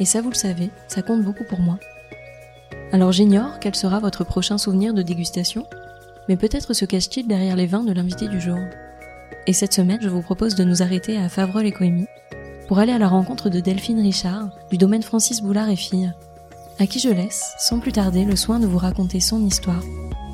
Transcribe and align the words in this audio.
et 0.00 0.04
ça 0.04 0.22
vous 0.22 0.30
le 0.30 0.34
savez, 0.34 0.70
ça 0.88 1.02
compte 1.02 1.22
beaucoup 1.22 1.44
pour 1.44 1.60
moi. 1.60 1.78
Alors 2.90 3.12
j'ignore 3.12 3.60
quel 3.60 3.76
sera 3.76 4.00
votre 4.00 4.24
prochain 4.24 4.58
souvenir 4.58 4.94
de 4.94 5.02
dégustation, 5.02 5.66
mais 6.28 6.36
peut-être 6.36 6.74
se 6.74 6.84
cache-t-il 6.84 7.28
derrière 7.28 7.54
les 7.54 7.66
vins 7.66 7.84
de 7.84 7.92
l'invité 7.92 8.26
du 8.26 8.40
jour. 8.40 8.58
Et 9.46 9.52
cette 9.52 9.74
semaine, 9.74 10.00
je 10.02 10.08
vous 10.08 10.22
propose 10.22 10.54
de 10.54 10.64
nous 10.64 10.82
arrêter 10.82 11.16
à 11.16 11.28
Favrol 11.28 11.66
et 11.66 11.72
Coémy 11.72 12.06
pour 12.66 12.78
aller 12.78 12.92
à 12.92 12.98
la 12.98 13.08
rencontre 13.08 13.50
de 13.50 13.60
Delphine 13.60 14.00
Richard 14.00 14.50
du 14.70 14.78
domaine 14.78 15.02
Francis 15.02 15.42
Boulard 15.42 15.68
et 15.68 15.76
Filles, 15.76 16.12
à 16.78 16.86
qui 16.86 16.98
je 16.98 17.08
laisse, 17.08 17.54
sans 17.58 17.78
plus 17.78 17.92
tarder, 17.92 18.24
le 18.24 18.36
soin 18.36 18.58
de 18.58 18.66
vous 18.66 18.78
raconter 18.78 19.20
son 19.20 19.44
histoire. 19.44 19.82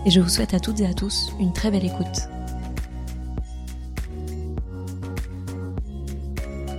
Et 0.04 0.10
je 0.10 0.20
vous 0.20 0.28
souhaite 0.28 0.54
à 0.54 0.60
toutes 0.60 0.80
et 0.80 0.86
à 0.86 0.94
tous 0.94 1.32
une 1.40 1.52
très 1.52 1.70
belle 1.70 1.84
écoute. 1.84 2.28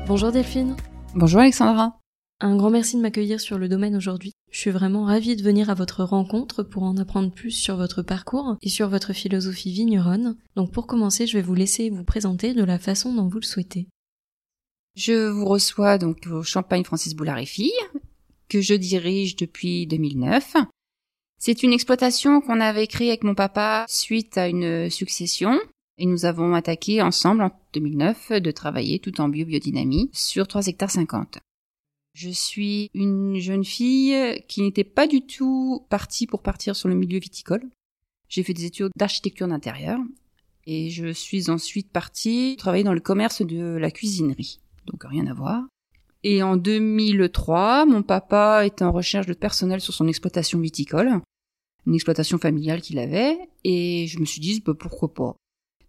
Bonjour 0.08 0.32
Delphine. 0.32 0.76
Bonjour 1.16 1.42
Alexandra. 1.42 2.00
Un 2.40 2.56
grand 2.56 2.70
merci 2.70 2.98
de 2.98 3.02
m'accueillir 3.02 3.42
sur 3.42 3.58
le 3.58 3.68
domaine 3.68 3.96
aujourd'hui. 3.96 4.34
Je 4.52 4.60
suis 4.60 4.70
vraiment 4.70 5.06
ravie 5.06 5.36
de 5.36 5.42
venir 5.42 5.72
à 5.72 5.74
votre 5.74 6.04
rencontre 6.04 6.62
pour 6.62 6.84
en 6.84 6.96
apprendre 6.98 7.32
plus 7.32 7.50
sur 7.50 7.78
votre 7.78 8.04
parcours 8.04 8.58
et 8.62 8.70
sur 8.70 8.90
votre 8.90 9.12
philosophie 9.12 9.72
vigneronne. 9.72 10.38
Donc 10.56 10.72
pour 10.72 10.86
commencer, 10.86 11.26
je 11.26 11.36
vais 11.36 11.44
vous 11.44 11.56
laisser 11.56 11.90
vous 11.90 12.04
présenter 12.04 12.54
de 12.54 12.64
la 12.64 12.78
façon 12.78 13.12
dont 13.12 13.28
vous 13.28 13.40
le 13.40 13.46
souhaitez. 13.46 13.88
Je 14.96 15.30
vous 15.30 15.46
reçois 15.46 15.98
donc 15.98 16.28
au 16.32 16.44
Champagne 16.44 16.84
Francis 16.84 17.16
Boulard 17.16 17.40
et 17.40 17.48
Filles, 17.48 17.72
que 18.50 18.62
je 18.62 18.76
dirige 18.76 19.36
depuis 19.36 19.88
2009. 19.88 20.58
C'est 21.40 21.64
une 21.64 21.74
exploitation 21.74 22.42
qu'on 22.42 22.60
avait 22.60 22.88
créée 22.88 23.10
avec 23.10 23.24
mon 23.24 23.36
papa 23.36 23.86
suite 23.90 24.38
à 24.38 24.48
une 24.48 24.92
succession 24.92 25.60
et 25.98 26.06
nous 26.06 26.26
avons 26.26 26.54
attaqué 26.54 27.02
ensemble 27.02 27.42
en 27.42 27.52
2009 27.74 28.34
de 28.34 28.52
travailler 28.52 29.00
tout 29.00 29.22
en 29.22 29.28
bio-biodynamie 29.28 30.12
sur 30.14 30.48
3 30.48 30.68
hectares 30.68 30.92
50. 30.92 31.40
Je 32.20 32.32
suis 32.32 32.90
une 32.96 33.38
jeune 33.38 33.64
fille 33.64 34.42
qui 34.48 34.64
n'était 34.64 34.84
pas 34.84 35.06
du 35.06 35.22
tout 35.22 35.86
partie 35.88 36.26
pour 36.26 36.42
partir 36.42 36.76
sur 36.76 36.90
le 36.90 36.96
milieu 36.96 37.20
viticole. 37.20 37.70
J'ai 38.28 38.42
fait 38.42 38.56
des 38.56 38.66
études 38.66 38.90
d'architecture 38.96 39.48
d'intérieur 39.48 40.00
et 40.66 40.90
je 40.90 41.14
suis 41.14 41.52
ensuite 41.52 41.92
partie 41.92 42.55
travailler 42.58 42.83
dans 42.83 42.95
le 42.95 43.02
commerce 43.02 43.44
de 43.44 43.78
la 43.78 43.92
cuisinerie. 43.92 44.60
Donc 44.88 45.04
rien 45.04 45.28
à 45.28 45.33
voir. 45.36 45.66
Et 46.23 46.42
en 46.42 46.58
2003, 46.58 47.86
mon 47.86 48.02
papa 48.02 48.66
était 48.66 48.84
en 48.84 48.92
recherche 48.92 49.28
de 49.28 49.36
personnel 49.36 49.80
sur 49.80 49.94
son 49.94 50.08
exploitation 50.08 50.58
viticole, 50.58 51.22
une 51.86 51.94
exploitation 51.94 52.39
familiale 52.39 52.82
qu'il 52.82 52.98
avait, 52.98 53.38
et 53.64 54.08
je 54.08 54.20
me 54.20 54.26
suis 54.26 54.42
dit, 54.42 54.64
bah, 54.66 54.73
pourquoi 54.73 55.14
pas. 55.14 55.36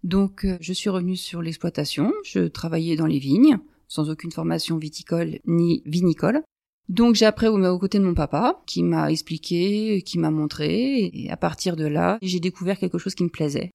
Donc 0.04 0.44
euh, 0.44 0.58
je 0.60 0.74
suis 0.74 0.90
revenue 0.90 1.16
sur 1.16 1.40
l'exploitation, 1.40 2.12
je 2.22 2.40
travaillais 2.48 2.96
dans 2.96 3.06
les 3.06 3.18
vignes, 3.18 3.58
sans 3.88 4.10
aucune 4.10 4.30
formation 4.30 4.76
viticole 4.76 5.40
ni 5.46 5.82
vinicole. 5.86 6.42
Donc 6.88 7.16
j'ai 7.16 7.26
appris 7.26 7.48
aux 7.48 7.78
côtés 7.78 7.98
de 7.98 8.04
mon 8.04 8.14
papa, 8.14 8.62
qui 8.66 8.82
m'a 8.82 9.10
expliqué, 9.10 10.00
qui 10.02 10.18
m'a 10.18 10.30
montré, 10.30 11.10
et 11.12 11.30
à 11.30 11.36
partir 11.36 11.76
de 11.76 11.86
là, 11.86 12.18
j'ai 12.22 12.40
découvert 12.40 12.78
quelque 12.78 12.98
chose 12.98 13.14
qui 13.14 13.24
me 13.24 13.28
plaisait. 13.28 13.70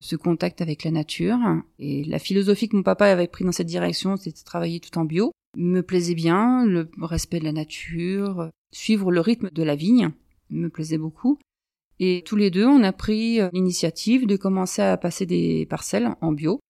Ce 0.00 0.14
contact 0.14 0.60
avec 0.60 0.84
la 0.84 0.90
nature, 0.90 1.38
et 1.78 2.04
la 2.04 2.18
philosophie 2.18 2.68
que 2.68 2.76
mon 2.76 2.82
papa 2.82 3.06
avait 3.06 3.26
pris 3.26 3.44
dans 3.44 3.52
cette 3.52 3.66
direction, 3.66 4.16
c'était 4.16 4.38
de 4.38 4.44
travailler 4.44 4.78
tout 4.78 4.96
en 4.98 5.04
bio, 5.04 5.32
me 5.56 5.80
plaisait 5.80 6.14
bien, 6.14 6.64
le 6.64 6.88
respect 7.00 7.40
de 7.40 7.44
la 7.44 7.52
nature, 7.52 8.50
suivre 8.72 9.10
le 9.10 9.20
rythme 9.20 9.50
de 9.50 9.62
la 9.62 9.74
vigne, 9.74 10.10
me 10.50 10.68
plaisait 10.68 10.98
beaucoup. 10.98 11.38
Et 12.00 12.22
tous 12.26 12.36
les 12.36 12.50
deux, 12.50 12.66
on 12.66 12.82
a 12.82 12.92
pris 12.92 13.38
l'initiative 13.52 14.26
de 14.26 14.36
commencer 14.36 14.82
à 14.82 14.96
passer 14.96 15.26
des 15.26 15.66
parcelles 15.66 16.14
en 16.20 16.32
bio. 16.32 16.60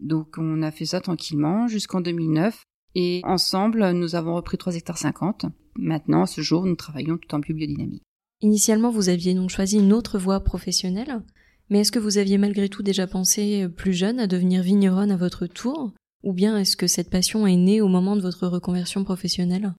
Donc 0.00 0.36
on 0.38 0.62
a 0.62 0.70
fait 0.70 0.86
ça 0.86 1.00
tranquillement 1.00 1.68
jusqu'en 1.68 2.00
2009 2.00 2.62
et 2.94 3.20
ensemble 3.24 3.90
nous 3.92 4.14
avons 4.14 4.34
repris 4.34 4.58
3 4.58 4.76
hectares 4.76 4.98
50. 4.98 5.46
Maintenant, 5.76 6.22
à 6.22 6.26
ce 6.26 6.40
jour, 6.40 6.64
nous 6.66 6.76
travaillons 6.76 7.18
tout 7.18 7.34
en 7.34 7.40
biodynamie. 7.40 8.02
Initialement, 8.40 8.90
vous 8.90 9.08
aviez 9.08 9.34
donc 9.34 9.50
choisi 9.50 9.78
une 9.78 9.92
autre 9.92 10.18
voie 10.18 10.40
professionnelle, 10.40 11.22
mais 11.70 11.80
est-ce 11.80 11.92
que 11.92 11.98
vous 11.98 12.18
aviez 12.18 12.38
malgré 12.38 12.68
tout 12.68 12.82
déjà 12.82 13.06
pensé 13.06 13.62
euh, 13.62 13.68
plus 13.68 13.94
jeune 13.94 14.20
à 14.20 14.26
devenir 14.26 14.62
vigneronne 14.62 15.10
à 15.10 15.16
votre 15.16 15.46
tour? 15.46 15.92
Ou 16.22 16.32
bien 16.32 16.58
est-ce 16.58 16.76
que 16.76 16.86
cette 16.86 17.10
passion 17.10 17.46
est 17.46 17.56
née 17.56 17.80
au 17.80 17.88
moment 17.88 18.16
de 18.16 18.22
votre 18.22 18.46
reconversion 18.46 19.04
professionnelle? 19.04 19.74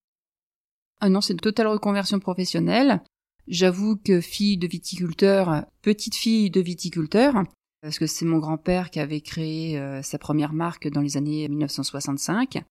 Ah 0.99 1.09
non, 1.09 1.21
c'est 1.21 1.33
une 1.33 1.39
totale 1.39 1.67
reconversion 1.67 2.19
professionnelle. 2.19 3.01
J'avoue 3.47 3.97
que 3.97 4.21
fille 4.21 4.57
de 4.57 4.67
viticulteur, 4.67 5.65
petite 5.81 6.15
fille 6.15 6.49
de 6.49 6.61
viticulteur, 6.61 7.43
parce 7.85 7.99
que 7.99 8.07
c'est 8.07 8.25
mon 8.25 8.39
grand-père 8.39 8.89
qui 8.89 8.99
avait 8.99 9.21
créé 9.21 9.77
euh, 9.77 10.01
sa 10.01 10.17
première 10.17 10.53
marque 10.53 10.87
dans 10.87 11.01
les 11.01 11.17
années 11.17 11.47
1965. 11.47 12.63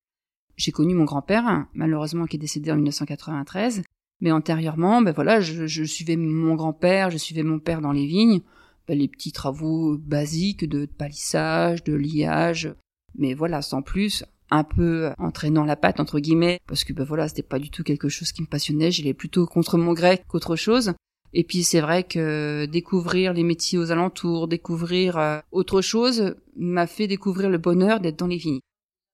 J'ai 0.57 0.73
connu 0.73 0.93
mon 0.93 1.05
grand-père, 1.05 1.67
malheureusement 1.73 2.27
qui 2.27 2.35
est 2.35 2.41
décédé 2.41 2.73
en 2.73 2.75
1993, 2.75 3.85
mais 4.21 4.33
antérieurement, 4.33 5.03
ben 5.03 5.13
voilà, 5.13 5.41
je, 5.41 5.85
suivais 5.85 6.17
mon 6.17 6.57
grand-père, 6.57 7.11
je 7.13 7.19
suivais 7.19 7.45
mon 7.45 7.61
père 7.61 7.81
dans 7.81 7.93
les 7.93 8.07
vignes, 8.07 8.41
ben 8.89 8.99
les 8.99 9.07
petits 9.07 9.31
travaux 9.31 9.97
basiques 9.99 10.69
de 10.69 10.85
palissage, 10.85 11.85
de 11.85 11.95
liage, 11.95 12.75
mais 13.17 13.35
voilà, 13.35 13.63
sans 13.63 13.83
plus, 13.83 14.25
un 14.51 14.65
peu 14.65 15.13
entraînant 15.19 15.65
la 15.65 15.77
patte 15.77 16.01
entre 16.01 16.19
guillemets, 16.19 16.59
parce 16.67 16.83
que 16.83 16.93
ben 16.93 17.05
voilà, 17.05 17.29
c'était 17.29 17.45
pas 17.45 17.61
du 17.61 17.71
tout 17.71 17.85
quelque 17.85 18.09
chose 18.09 18.33
qui 18.33 18.43
me 18.43 18.49
passionnait, 18.49 18.91
j'allais 18.91 19.15
plutôt 19.15 19.47
contre 19.47 19.79
mon 19.79 19.93
grec 19.93 20.25
qu'autre 20.27 20.57
chose. 20.57 20.93
Et 21.35 21.43
puis 21.43 21.65
c'est 21.65 21.81
vrai 21.81 22.05
que 22.05 22.65
découvrir 22.67 23.33
les 23.33 23.43
métiers 23.43 23.77
aux 23.77 23.91
alentours, 23.91 24.47
découvrir 24.47 25.19
euh, 25.19 25.41
autre 25.51 25.83
chose, 25.83 26.37
m'a 26.57 26.87
fait 26.87 27.09
découvrir 27.09 27.51
le 27.51 27.59
bonheur 27.59 27.99
d'être 27.99 28.19
dans 28.19 28.29
les 28.29 28.37
vignes. 28.37 28.61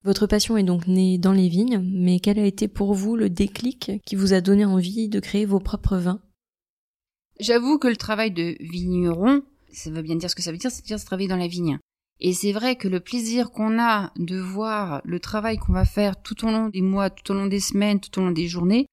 Votre 0.05 0.27
passion 0.27 0.59
est 0.59 0.63
donc 0.63 0.87
née 0.87 1.17
dans 1.17 1.33
les 1.33 1.49
vignes, 1.49 1.83
mais 1.83 2.21
quel 2.21 2.39
a 2.39 2.45
été 2.45 2.69
pour 2.69 2.93
vous 2.93 3.17
le 3.17 3.31
déclic 3.31 3.93
qui 4.05 4.17
vous 4.17 4.35
a 4.35 4.43
donné 4.43 4.67
envie 4.67 5.09
de 5.09 5.19
créer 5.19 5.47
vos 5.47 5.61
propres 5.61 5.97
vins? 5.97 6.21
J'avoue 7.39 7.79
que 7.79 7.89
le 7.89 7.97
travail 7.97 8.31
de 8.31 8.55
vigneron, 8.61 9.43
ça 9.73 9.91
veut 9.91 10.03
bien 10.03 10.17
dire 10.17 10.29
ce 10.29 10.35
que 10.35 10.43
ça 10.43 10.53
veut 10.53 10.59
dire, 10.59 10.71
c'est 10.71 10.85
dire 10.85 11.03
travailler 11.03 11.29
dans 11.29 11.37
la 11.37 11.49
vigne. 11.49 11.79
Et 12.21 12.35
c'est 12.35 12.53
vrai 12.53 12.77
que 12.77 12.89
le 12.89 13.01
plaisir 13.01 13.51
qu'on 13.51 13.81
a 13.81 14.13
de 14.17 14.39
voir 14.39 15.01
le 15.05 15.21
travail 15.21 15.57
qu'on 15.57 15.73
va 15.73 15.87
faire 15.87 16.21
tout 16.21 16.47
au 16.47 16.51
long 16.51 16.69
des 16.69 16.83
mois, 16.83 17.09
tout 17.09 17.33
au 17.33 17.35
long 17.35 17.47
des 17.47 17.61
semaines, 17.61 17.99
tout 17.99 18.19
au 18.19 18.23
long 18.23 18.31
des 18.31 18.47
journées, 18.47 18.87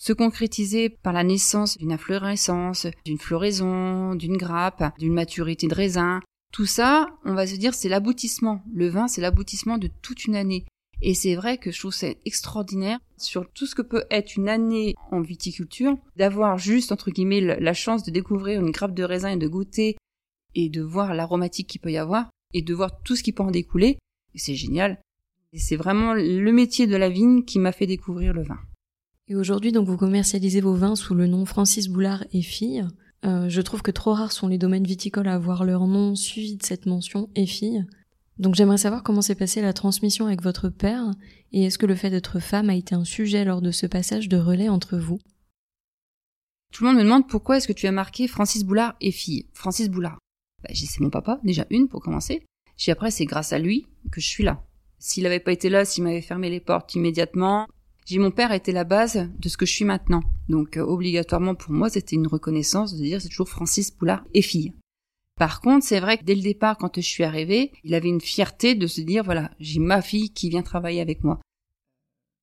se 0.00 0.14
concrétiser 0.14 0.88
par 0.88 1.12
la 1.12 1.22
naissance 1.22 1.76
d'une 1.76 1.92
inflorescence, 1.92 2.86
d'une 3.04 3.18
floraison, 3.18 4.14
d'une 4.14 4.38
grappe, 4.38 4.98
d'une 4.98 5.12
maturité 5.12 5.68
de 5.68 5.74
raisin. 5.74 6.20
Tout 6.52 6.66
ça, 6.66 7.06
on 7.24 7.34
va 7.34 7.46
se 7.46 7.56
dire, 7.56 7.74
c'est 7.74 7.90
l'aboutissement. 7.90 8.62
Le 8.72 8.88
vin, 8.88 9.08
c'est 9.08 9.20
l'aboutissement 9.20 9.76
de 9.76 9.90
toute 10.00 10.24
une 10.24 10.36
année. 10.36 10.64
Et 11.02 11.14
c'est 11.14 11.34
vrai 11.34 11.58
que 11.58 11.70
je 11.70 11.78
trouve 11.78 11.92
ça 11.92 12.08
extraordinaire 12.24 12.98
sur 13.18 13.50
tout 13.52 13.66
ce 13.66 13.74
que 13.74 13.82
peut 13.82 14.04
être 14.10 14.36
une 14.36 14.48
année 14.48 14.94
en 15.10 15.20
viticulture, 15.20 15.96
d'avoir 16.16 16.56
juste, 16.56 16.92
entre 16.92 17.10
guillemets, 17.10 17.40
la 17.40 17.74
chance 17.74 18.02
de 18.02 18.10
découvrir 18.10 18.60
une 18.60 18.70
grappe 18.70 18.94
de 18.94 19.04
raisin 19.04 19.30
et 19.30 19.36
de 19.36 19.48
goûter 19.48 19.96
et 20.54 20.70
de 20.70 20.82
voir 20.82 21.14
l'aromatique 21.14 21.68
qu'il 21.68 21.80
peut 21.80 21.92
y 21.92 21.98
avoir 21.98 22.30
et 22.54 22.62
de 22.62 22.74
voir 22.74 23.02
tout 23.02 23.16
ce 23.16 23.22
qui 23.22 23.32
peut 23.32 23.42
en 23.42 23.50
découler. 23.50 23.98
C'est 24.34 24.54
génial. 24.54 24.98
C'est 25.54 25.76
vraiment 25.76 26.14
le 26.14 26.52
métier 26.52 26.86
de 26.86 26.96
la 26.96 27.10
vigne 27.10 27.44
qui 27.44 27.58
m'a 27.58 27.72
fait 27.72 27.86
découvrir 27.86 28.32
le 28.32 28.42
vin. 28.42 28.58
Et 29.30 29.36
aujourd'hui, 29.36 29.70
donc, 29.70 29.86
vous 29.86 29.96
commercialisez 29.96 30.60
vos 30.60 30.74
vins 30.74 30.96
sous 30.96 31.14
le 31.14 31.28
nom 31.28 31.44
Francis 31.44 31.86
Boulard 31.86 32.24
et 32.32 32.42
Filles. 32.42 32.84
Euh, 33.24 33.48
je 33.48 33.60
trouve 33.60 33.80
que 33.80 33.92
trop 33.92 34.12
rares 34.12 34.32
sont 34.32 34.48
les 34.48 34.58
domaines 34.58 34.84
viticoles 34.86 35.28
à 35.28 35.34
avoir 35.34 35.64
leur 35.64 35.86
nom 35.86 36.16
suivi 36.16 36.56
de 36.56 36.64
cette 36.64 36.86
mention 36.86 37.30
et 37.36 37.46
Filles. 37.46 37.86
Donc 38.38 38.56
j'aimerais 38.56 38.78
savoir 38.78 39.04
comment 39.04 39.22
s'est 39.22 39.36
passée 39.36 39.62
la 39.62 39.72
transmission 39.72 40.26
avec 40.26 40.42
votre 40.42 40.68
père 40.68 41.12
et 41.52 41.64
est-ce 41.64 41.78
que 41.78 41.86
le 41.86 41.94
fait 41.94 42.10
d'être 42.10 42.40
femme 42.40 42.70
a 42.70 42.74
été 42.74 42.94
un 42.96 43.04
sujet 43.04 43.44
lors 43.44 43.60
de 43.60 43.70
ce 43.70 43.86
passage 43.86 44.28
de 44.28 44.36
relais 44.36 44.68
entre 44.68 44.98
vous? 44.98 45.20
Tout 46.72 46.82
le 46.82 46.90
monde 46.90 46.98
me 46.98 47.04
demande 47.04 47.28
pourquoi 47.28 47.58
est-ce 47.58 47.68
que 47.68 47.72
tu 47.72 47.86
as 47.86 47.92
marqué 47.92 48.26
Francis 48.26 48.64
Boulard 48.64 48.96
et 49.00 49.12
fille. 49.12 49.46
Francis 49.52 49.90
Boulard. 49.90 50.18
Bah, 50.64 50.70
j'ai 50.72 50.86
c'est 50.86 51.02
mon 51.02 51.10
papa, 51.10 51.38
déjà 51.44 51.66
une 51.70 51.86
pour 51.86 52.02
commencer. 52.02 52.42
Puis 52.76 52.90
après, 52.90 53.12
c'est 53.12 53.26
grâce 53.26 53.52
à 53.52 53.60
lui 53.60 53.86
que 54.10 54.20
je 54.20 54.26
suis 54.26 54.42
là. 54.42 54.64
S'il 54.98 55.22
n'avait 55.22 55.38
pas 55.38 55.52
été 55.52 55.68
là, 55.68 55.84
s'il 55.84 56.02
m'avait 56.02 56.20
fermé 56.20 56.50
les 56.50 56.60
portes 56.60 56.94
immédiatement, 56.94 57.68
j'ai 58.06 58.18
mon 58.18 58.30
père 58.30 58.52
était 58.52 58.72
la 58.72 58.84
base 58.84 59.28
de 59.38 59.48
ce 59.48 59.56
que 59.56 59.66
je 59.66 59.72
suis 59.72 59.84
maintenant. 59.84 60.22
Donc 60.48 60.76
euh, 60.76 60.82
obligatoirement 60.82 61.54
pour 61.54 61.72
moi, 61.72 61.88
c'était 61.90 62.16
une 62.16 62.26
reconnaissance 62.26 62.94
de 62.94 63.02
dire 63.02 63.20
c'est 63.20 63.28
toujours 63.28 63.48
Francis 63.48 63.96
Boulard 63.96 64.24
et 64.34 64.42
fille. 64.42 64.74
Par 65.38 65.60
contre, 65.60 65.86
c'est 65.86 66.00
vrai 66.00 66.18
que 66.18 66.24
dès 66.24 66.34
le 66.34 66.42
départ, 66.42 66.76
quand 66.76 66.96
je 66.96 67.00
suis 67.00 67.24
arrivée, 67.24 67.72
il 67.84 67.94
avait 67.94 68.08
une 68.08 68.20
fierté 68.20 68.74
de 68.74 68.86
se 68.86 69.00
dire 69.00 69.24
voilà, 69.24 69.50
j'ai 69.58 69.80
ma 69.80 70.02
fille 70.02 70.30
qui 70.30 70.50
vient 70.50 70.62
travailler 70.62 71.00
avec 71.00 71.24
moi. 71.24 71.40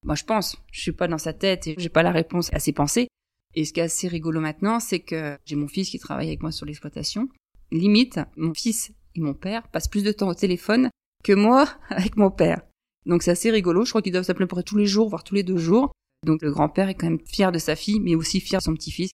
Moi, 0.03 0.15
je 0.15 0.23
pense, 0.23 0.57
je 0.71 0.81
suis 0.81 0.91
pas 0.91 1.07
dans 1.07 1.17
sa 1.17 1.33
tête 1.33 1.67
et 1.67 1.75
j'ai 1.77 1.89
pas 1.89 2.03
la 2.03 2.11
réponse 2.11 2.51
à 2.53 2.59
ses 2.59 2.71
pensées. 2.71 3.07
Et 3.55 3.65
ce 3.65 3.73
qui 3.73 3.79
est 3.79 3.83
assez 3.83 4.07
rigolo 4.07 4.39
maintenant, 4.39 4.79
c'est 4.79 4.99
que 4.99 5.37
j'ai 5.45 5.55
mon 5.55 5.67
fils 5.67 5.89
qui 5.89 5.99
travaille 5.99 6.27
avec 6.27 6.41
moi 6.41 6.51
sur 6.51 6.65
l'exploitation. 6.65 7.27
Limite, 7.71 8.19
mon 8.35 8.53
fils 8.53 8.91
et 9.15 9.19
mon 9.19 9.33
père 9.33 9.67
passent 9.67 9.87
plus 9.87 10.03
de 10.03 10.11
temps 10.11 10.29
au 10.29 10.33
téléphone 10.33 10.89
que 11.23 11.33
moi 11.33 11.67
avec 11.89 12.15
mon 12.15 12.31
père. 12.31 12.61
Donc 13.07 13.23
c'est 13.23 13.31
assez 13.31 13.49
rigolo. 13.49 13.85
Je 13.85 13.89
crois 13.89 14.01
qu'ils 14.01 14.11
doivent 14.11 14.25
s'appeler 14.25 14.47
pour 14.47 14.63
tous 14.63 14.77
les 14.77 14.85
jours, 14.85 15.09
voire 15.09 15.23
tous 15.23 15.35
les 15.35 15.43
deux 15.43 15.57
jours. 15.57 15.91
Donc 16.25 16.41
le 16.41 16.51
grand-père 16.51 16.89
est 16.89 16.95
quand 16.95 17.09
même 17.09 17.19
fier 17.25 17.51
de 17.51 17.57
sa 17.57 17.75
fille, 17.75 17.99
mais 17.99 18.15
aussi 18.15 18.39
fier 18.39 18.59
de 18.59 18.63
son 18.63 18.73
petit-fils. 18.73 19.11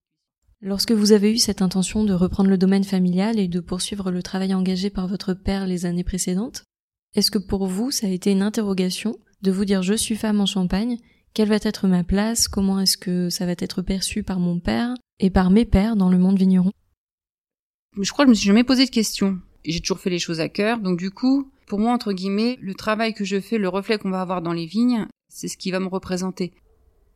Lorsque 0.61 0.91
vous 0.91 1.11
avez 1.11 1.31
eu 1.31 1.37
cette 1.37 1.61
intention 1.61 2.03
de 2.03 2.13
reprendre 2.13 2.49
le 2.49 2.57
domaine 2.57 2.85
familial 2.85 3.37
et 3.37 3.49
de 3.49 3.59
poursuivre 3.59 4.11
le 4.11 4.23
travail 4.23 4.53
engagé 4.53 4.89
par 4.89 5.07
votre 5.07 5.33
père 5.33 5.67
les 5.67 5.85
années 5.85 6.05
précédentes, 6.05 6.63
est-ce 7.15 7.31
que 7.31 7.37
pour 7.37 7.67
vous 7.67 7.91
ça 7.91 8.07
a 8.07 8.09
été 8.09 8.31
une 8.31 8.41
interrogation 8.41 9.17
de 9.41 9.51
vous 9.51 9.65
dire 9.65 9.83
je 9.83 9.93
suis 9.93 10.15
femme 10.15 10.39
en 10.39 10.45
Champagne, 10.45 10.97
quelle 11.33 11.49
va 11.49 11.57
être 11.61 11.87
ma 11.87 12.03
place, 12.03 12.47
comment 12.47 12.79
est-ce 12.79 12.97
que 12.97 13.29
ça 13.29 13.45
va 13.45 13.51
être 13.51 13.81
perçu 13.81 14.23
par 14.23 14.39
mon 14.39 14.59
père 14.59 14.93
et 15.19 15.29
par 15.29 15.49
mes 15.49 15.65
pères 15.65 15.97
dans 15.97 16.09
le 16.09 16.17
monde 16.17 16.39
vigneron? 16.39 16.71
Je 17.99 18.11
crois 18.11 18.23
que 18.23 18.29
je 18.29 18.31
me 18.31 18.35
suis 18.35 18.47
jamais 18.47 18.63
posé 18.63 18.85
de 18.85 18.89
questions. 18.89 19.39
J'ai 19.65 19.81
toujours 19.81 19.99
fait 19.99 20.09
les 20.09 20.19
choses 20.19 20.39
à 20.39 20.47
cœur, 20.49 20.79
donc 20.79 20.97
du 20.97 21.11
coup, 21.11 21.51
pour 21.67 21.79
moi, 21.79 21.93
entre 21.93 22.13
guillemets, 22.13 22.57
le 22.61 22.73
travail 22.73 23.13
que 23.13 23.25
je 23.25 23.39
fais, 23.39 23.57
le 23.57 23.69
reflet 23.69 23.97
qu'on 23.97 24.09
va 24.09 24.21
avoir 24.21 24.41
dans 24.41 24.53
les 24.53 24.65
vignes, 24.65 25.07
c'est 25.29 25.47
ce 25.47 25.57
qui 25.57 25.71
va 25.71 25.79
me 25.79 25.87
représenter. 25.87 26.53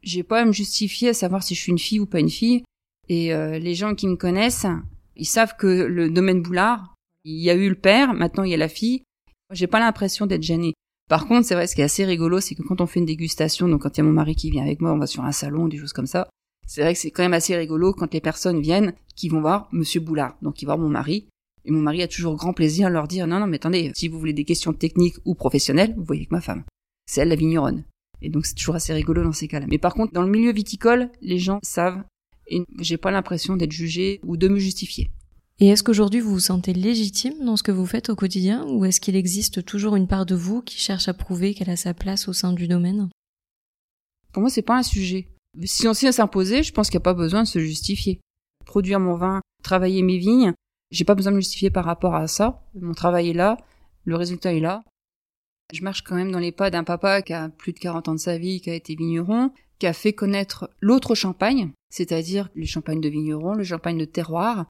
J'ai 0.01 0.23
pas 0.23 0.41
à 0.41 0.45
me 0.45 0.51
justifier 0.51 1.09
à 1.09 1.13
savoir 1.13 1.43
si 1.43 1.55
je 1.55 1.61
suis 1.61 1.71
une 1.71 1.79
fille 1.79 1.99
ou 1.99 2.05
pas 2.05 2.19
une 2.19 2.29
fille. 2.29 2.63
Et 3.09 3.33
euh, 3.33 3.57
les 3.59 3.73
gens 3.73 3.95
qui 3.95 4.07
me 4.07 4.15
connaissent, 4.15 4.67
ils 5.15 5.25
savent 5.25 5.55
que 5.57 5.67
le 5.67 6.09
domaine 6.09 6.41
Boulard, 6.41 6.95
il 7.23 7.41
y 7.41 7.49
a 7.49 7.55
eu 7.55 7.69
le 7.69 7.75
père, 7.75 8.13
maintenant 8.13 8.43
il 8.43 8.51
y 8.51 8.53
a 8.53 8.57
la 8.57 8.69
fille. 8.69 9.03
J'ai 9.51 9.67
pas 9.67 9.79
l'impression 9.79 10.25
d'être 10.25 10.43
gênée. 10.43 10.73
Par 11.09 11.27
contre, 11.27 11.47
c'est 11.47 11.55
vrai, 11.55 11.67
ce 11.67 11.75
qui 11.75 11.81
est 11.81 11.85
assez 11.85 12.03
rigolo, 12.03 12.41
c'est 12.41 12.55
que 12.55 12.63
quand 12.63 12.81
on 12.81 12.87
fait 12.87 12.99
une 12.99 13.05
dégustation, 13.05 13.67
donc 13.67 13.83
quand 13.83 13.95
il 13.95 13.99
y 13.99 14.01
a 14.01 14.03
mon 14.03 14.11
mari 14.11 14.35
qui 14.35 14.51
vient 14.51 14.63
avec 14.63 14.81
moi, 14.81 14.91
on 14.91 14.97
va 14.97 15.07
sur 15.07 15.23
un 15.23 15.31
salon, 15.31 15.67
des 15.67 15.77
choses 15.77 15.93
comme 15.93 16.05
ça. 16.05 16.27
C'est 16.67 16.81
vrai 16.81 16.93
que 16.93 16.99
c'est 16.99 17.11
quand 17.11 17.23
même 17.23 17.33
assez 17.33 17.55
rigolo 17.55 17.93
quand 17.93 18.13
les 18.13 18.19
personnes 18.19 18.59
viennent, 18.59 18.93
qui 19.15 19.29
vont 19.29 19.39
voir 19.39 19.69
Monsieur 19.71 20.01
Boulard, 20.01 20.37
donc 20.41 20.55
qui 20.55 20.65
vont 20.65 20.75
voir 20.75 20.79
mon 20.79 20.89
mari. 20.89 21.29
Et 21.67 21.71
mon 21.71 21.81
mari 21.81 22.01
a 22.01 22.07
toujours 22.07 22.37
grand 22.37 22.53
plaisir 22.53 22.87
à 22.87 22.89
leur 22.89 23.07
dire, 23.07 23.27
non, 23.27 23.39
non, 23.39 23.47
mais 23.47 23.57
attendez, 23.57 23.91
si 23.93 24.07
vous 24.07 24.17
voulez 24.17 24.33
des 24.33 24.45
questions 24.45 24.71
techniques 24.71 25.17
ou 25.25 25.35
professionnelles, 25.35 25.93
vous 25.97 26.05
voyez 26.05 26.21
avec 26.21 26.31
ma 26.31 26.41
femme. 26.41 26.63
C'est 27.05 27.21
elle 27.21 27.27
la 27.27 27.35
vigneronne. 27.35 27.83
Et 28.21 28.29
donc 28.29 28.45
c'est 28.45 28.55
toujours 28.55 28.75
assez 28.75 28.93
rigolo 28.93 29.21
dans 29.21 29.33
ces 29.33 29.47
cas-là. 29.47 29.67
Mais 29.69 29.77
par 29.77 29.93
contre, 29.93 30.13
dans 30.13 30.23
le 30.23 30.31
milieu 30.31 30.51
viticole, 30.51 31.11
les 31.21 31.37
gens 31.37 31.59
savent 31.63 32.03
et 32.47 32.63
j'ai 32.79 32.97
pas 32.97 33.11
l'impression 33.11 33.57
d'être 33.57 33.73
jugé 33.73 34.21
ou 34.23 34.37
de 34.37 34.47
me 34.47 34.57
justifier. 34.57 35.11
Et 35.59 35.67
est-ce 35.67 35.83
qu'aujourd'hui 35.83 36.21
vous 36.21 36.31
vous 36.31 36.39
sentez 36.39 36.73
légitime 36.73 37.43
dans 37.43 37.57
ce 37.57 37.63
que 37.63 37.71
vous 37.71 37.85
faites 37.85 38.09
au 38.09 38.15
quotidien 38.15 38.65
ou 38.67 38.85
est-ce 38.85 39.01
qu'il 39.01 39.15
existe 39.15 39.65
toujours 39.65 39.95
une 39.95 40.07
part 40.07 40.25
de 40.25 40.35
vous 40.35 40.61
qui 40.61 40.79
cherche 40.79 41.07
à 41.07 41.13
prouver 41.13 41.53
qu'elle 41.53 41.69
a 41.69 41.75
sa 41.75 41.93
place 41.93 42.27
au 42.27 42.33
sein 42.33 42.53
du 42.53 42.67
domaine? 42.67 43.09
Pour 44.31 44.41
moi, 44.41 44.49
c'est 44.49 44.61
pas 44.61 44.77
un 44.77 44.83
sujet. 44.83 45.27
Si 45.63 45.87
on 45.87 45.93
sait 45.93 46.11
s'imposer, 46.11 46.63
je 46.63 46.71
pense 46.71 46.89
qu'il 46.89 46.97
n'y 46.97 47.01
a 47.01 47.09
pas 47.09 47.13
besoin 47.13 47.43
de 47.43 47.47
se 47.47 47.59
justifier. 47.59 48.21
Produire 48.65 48.99
mon 48.99 49.15
vin, 49.15 49.41
travailler 49.63 50.03
mes 50.03 50.17
vignes, 50.17 50.53
j'ai 50.91 51.05
pas 51.05 51.15
besoin 51.15 51.31
de 51.31 51.37
me 51.37 51.41
justifier 51.41 51.69
par 51.69 51.85
rapport 51.85 52.15
à 52.15 52.27
ça. 52.27 52.63
Mon 52.75 52.93
travail 52.93 53.29
est 53.29 53.33
là, 53.33 53.57
le 54.05 54.15
résultat 54.15 54.53
est 54.53 54.59
là. 54.59 54.83
Je 55.73 55.83
marche 55.83 56.03
quand 56.03 56.15
même 56.15 56.31
dans 56.31 56.39
les 56.39 56.53
pas 56.53 56.69
d'un 56.69 56.85
papa 56.85 57.21
qui 57.21 57.33
a 57.33 57.49
plus 57.49 57.73
de 57.73 57.79
40 57.79 58.07
ans 58.07 58.13
de 58.13 58.19
sa 58.19 58.37
vie, 58.37 58.61
qui 58.61 58.69
a 58.69 58.73
été 58.73 58.95
vigneron, 58.95 59.51
qui 59.79 59.87
a 59.87 59.93
fait 59.93 60.13
connaître 60.13 60.69
l'autre 60.79 61.13
champagne, 61.13 61.71
c'est-à-dire 61.89 62.49
les 62.55 62.65
champagnes 62.65 63.01
de 63.01 63.09
vigneron, 63.09 63.53
le 63.53 63.63
champagne 63.63 63.97
de 63.97 64.05
terroir. 64.05 64.65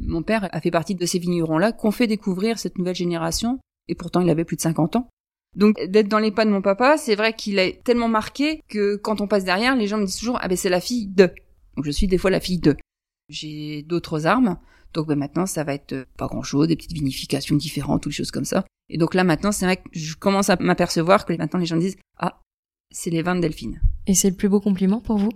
Mon 0.00 0.22
père 0.22 0.48
a 0.52 0.60
fait 0.60 0.70
partie 0.70 0.94
de 0.94 1.06
ces 1.06 1.18
vignerons-là 1.18 1.72
qu'on 1.72 1.92
fait 1.92 2.06
découvrir 2.06 2.58
cette 2.58 2.78
nouvelle 2.78 2.94
génération, 2.96 3.60
et 3.88 3.94
pourtant 3.94 4.20
il 4.20 4.30
avait 4.30 4.44
plus 4.44 4.56
de 4.56 4.62
50 4.62 4.96
ans. 4.96 5.08
Donc 5.56 5.76
d'être 5.86 6.08
dans 6.08 6.18
les 6.18 6.30
pas 6.30 6.44
de 6.44 6.50
mon 6.50 6.62
papa, 6.62 6.96
c'est 6.96 7.16
vrai 7.16 7.32
qu'il 7.32 7.58
est 7.58 7.82
tellement 7.82 8.08
marqué 8.08 8.62
que 8.68 8.96
quand 8.96 9.20
on 9.20 9.26
passe 9.26 9.44
derrière, 9.44 9.74
les 9.76 9.86
gens 9.86 9.98
me 9.98 10.06
disent 10.06 10.18
toujours 10.18 10.38
ah 10.40 10.48
ben 10.48 10.56
c'est 10.56 10.68
la 10.68 10.80
fille 10.80 11.06
de. 11.08 11.32
Donc 11.76 11.84
je 11.84 11.90
suis 11.90 12.06
des 12.06 12.18
fois 12.18 12.30
la 12.30 12.40
fille 12.40 12.60
de. 12.60 12.76
J'ai 13.28 13.82
d'autres 13.82 14.26
armes, 14.26 14.58
donc 14.94 15.08
ben, 15.08 15.18
maintenant 15.18 15.46
ça 15.46 15.64
va 15.64 15.74
être 15.74 16.06
pas 16.16 16.26
grand 16.26 16.42
chose, 16.42 16.68
des 16.68 16.76
petites 16.76 16.92
vinifications 16.92 17.56
différentes, 17.56 18.06
ou 18.06 18.08
des 18.08 18.14
choses 18.14 18.30
comme 18.30 18.44
ça. 18.44 18.64
Et 18.88 18.98
donc 18.98 19.14
là 19.14 19.24
maintenant 19.24 19.52
c'est 19.52 19.64
vrai 19.64 19.76
que 19.76 19.88
je 19.92 20.14
commence 20.16 20.50
à 20.50 20.56
m'apercevoir 20.56 21.24
que 21.24 21.32
maintenant 21.34 21.60
les 21.60 21.66
gens 21.66 21.76
me 21.76 21.80
disent 21.80 21.96
ah 22.18 22.40
c'est 22.90 23.10
les 23.10 23.22
vins 23.22 23.36
de 23.36 23.40
Delphine. 23.40 23.80
Et 24.06 24.14
c'est 24.14 24.30
le 24.30 24.36
plus 24.36 24.48
beau 24.48 24.60
compliment 24.60 25.00
pour 25.00 25.16
vous? 25.16 25.30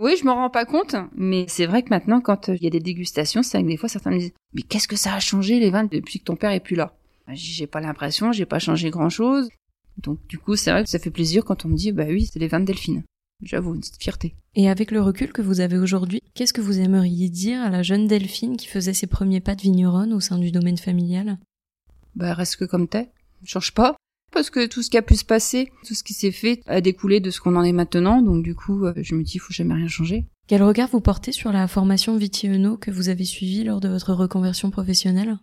Oui, 0.00 0.16
je 0.18 0.24
m'en 0.24 0.34
rends 0.34 0.50
pas 0.50 0.64
compte, 0.64 0.96
mais 1.14 1.44
c'est 1.46 1.66
vrai 1.66 1.82
que 1.82 1.90
maintenant, 1.90 2.22
quand 2.22 2.48
euh, 2.48 2.56
il 2.56 2.64
y 2.64 2.66
a 2.66 2.70
des 2.70 2.80
dégustations, 2.80 3.42
c'est 3.42 3.58
vrai 3.58 3.64
que 3.64 3.68
des 3.68 3.76
fois 3.76 3.88
certains 3.90 4.10
me 4.10 4.18
disent 4.18 4.32
Mais 4.54 4.62
qu'est-ce 4.62 4.88
que 4.88 4.96
ça 4.96 5.14
a 5.14 5.20
changé 5.20 5.60
les 5.60 5.70
vins 5.70 5.84
depuis 5.84 6.20
que 6.20 6.24
ton 6.24 6.36
père 6.36 6.52
est 6.52 6.60
plus 6.60 6.74
là? 6.74 6.96
Bah, 7.26 7.34
J'ai 7.36 7.66
pas 7.66 7.80
l'impression, 7.80 8.32
j'ai 8.32 8.46
pas 8.46 8.58
changé 8.58 8.88
grand 8.88 9.10
chose. 9.10 9.50
Donc 9.98 10.26
du 10.26 10.38
coup, 10.38 10.56
c'est 10.56 10.70
vrai 10.70 10.84
que 10.84 10.88
ça 10.88 10.98
fait 10.98 11.10
plaisir 11.10 11.44
quand 11.44 11.66
on 11.66 11.68
me 11.68 11.76
dit 11.76 11.92
Bah 11.92 12.06
oui, 12.08 12.24
c'est 12.32 12.38
les 12.38 12.48
vins 12.48 12.60
de 12.60 12.64
Delphine. 12.64 13.04
J'avoue, 13.42 13.74
une 13.74 13.80
petite 13.80 14.02
fierté. 14.02 14.34
Et 14.54 14.68
avec 14.68 14.90
le 14.90 15.00
recul 15.00 15.32
que 15.32 15.42
vous 15.42 15.60
avez 15.60 15.78
aujourd'hui, 15.78 16.20
qu'est-ce 16.34 16.52
que 16.52 16.60
vous 16.60 16.78
aimeriez 16.78 17.28
dire 17.28 17.62
à 17.62 17.70
la 17.70 17.82
jeune 17.82 18.06
Delphine 18.06 18.56
qui 18.56 18.66
faisait 18.66 18.94
ses 18.94 19.06
premiers 19.06 19.40
pas 19.40 19.54
de 19.54 19.62
vigneronne 19.62 20.12
au 20.12 20.20
sein 20.20 20.38
du 20.38 20.50
domaine 20.50 20.78
familial? 20.78 21.38
Bah 22.14 22.34
reste 22.34 22.56
que 22.56 22.64
comme 22.64 22.88
t'es, 22.88 23.10
change 23.44 23.72
pas. 23.72 23.96
Parce 24.32 24.50
que 24.50 24.66
tout 24.66 24.82
ce 24.82 24.90
qui 24.90 24.98
a 24.98 25.02
pu 25.02 25.16
se 25.16 25.24
passer, 25.24 25.72
tout 25.86 25.94
ce 25.94 26.04
qui 26.04 26.14
s'est 26.14 26.30
fait 26.30 26.62
a 26.66 26.80
découlé 26.80 27.20
de 27.20 27.30
ce 27.30 27.40
qu'on 27.40 27.56
en 27.56 27.64
est 27.64 27.72
maintenant, 27.72 28.22
donc 28.22 28.44
du 28.44 28.54
coup, 28.54 28.84
euh, 28.84 28.94
je 28.96 29.14
me 29.14 29.22
dis, 29.22 29.34
il 29.34 29.40
faut 29.40 29.52
jamais 29.52 29.74
rien 29.74 29.88
changer. 29.88 30.26
Quel 30.46 30.62
regard 30.62 30.88
vous 30.88 31.00
portez 31.00 31.32
sur 31.32 31.52
la 31.52 31.66
formation 31.66 32.16
Viti-Eno 32.16 32.76
que 32.76 32.90
vous 32.90 33.08
avez 33.08 33.24
suivie 33.24 33.64
lors 33.64 33.80
de 33.80 33.88
votre 33.88 34.12
reconversion 34.12 34.70
professionnelle? 34.70 35.38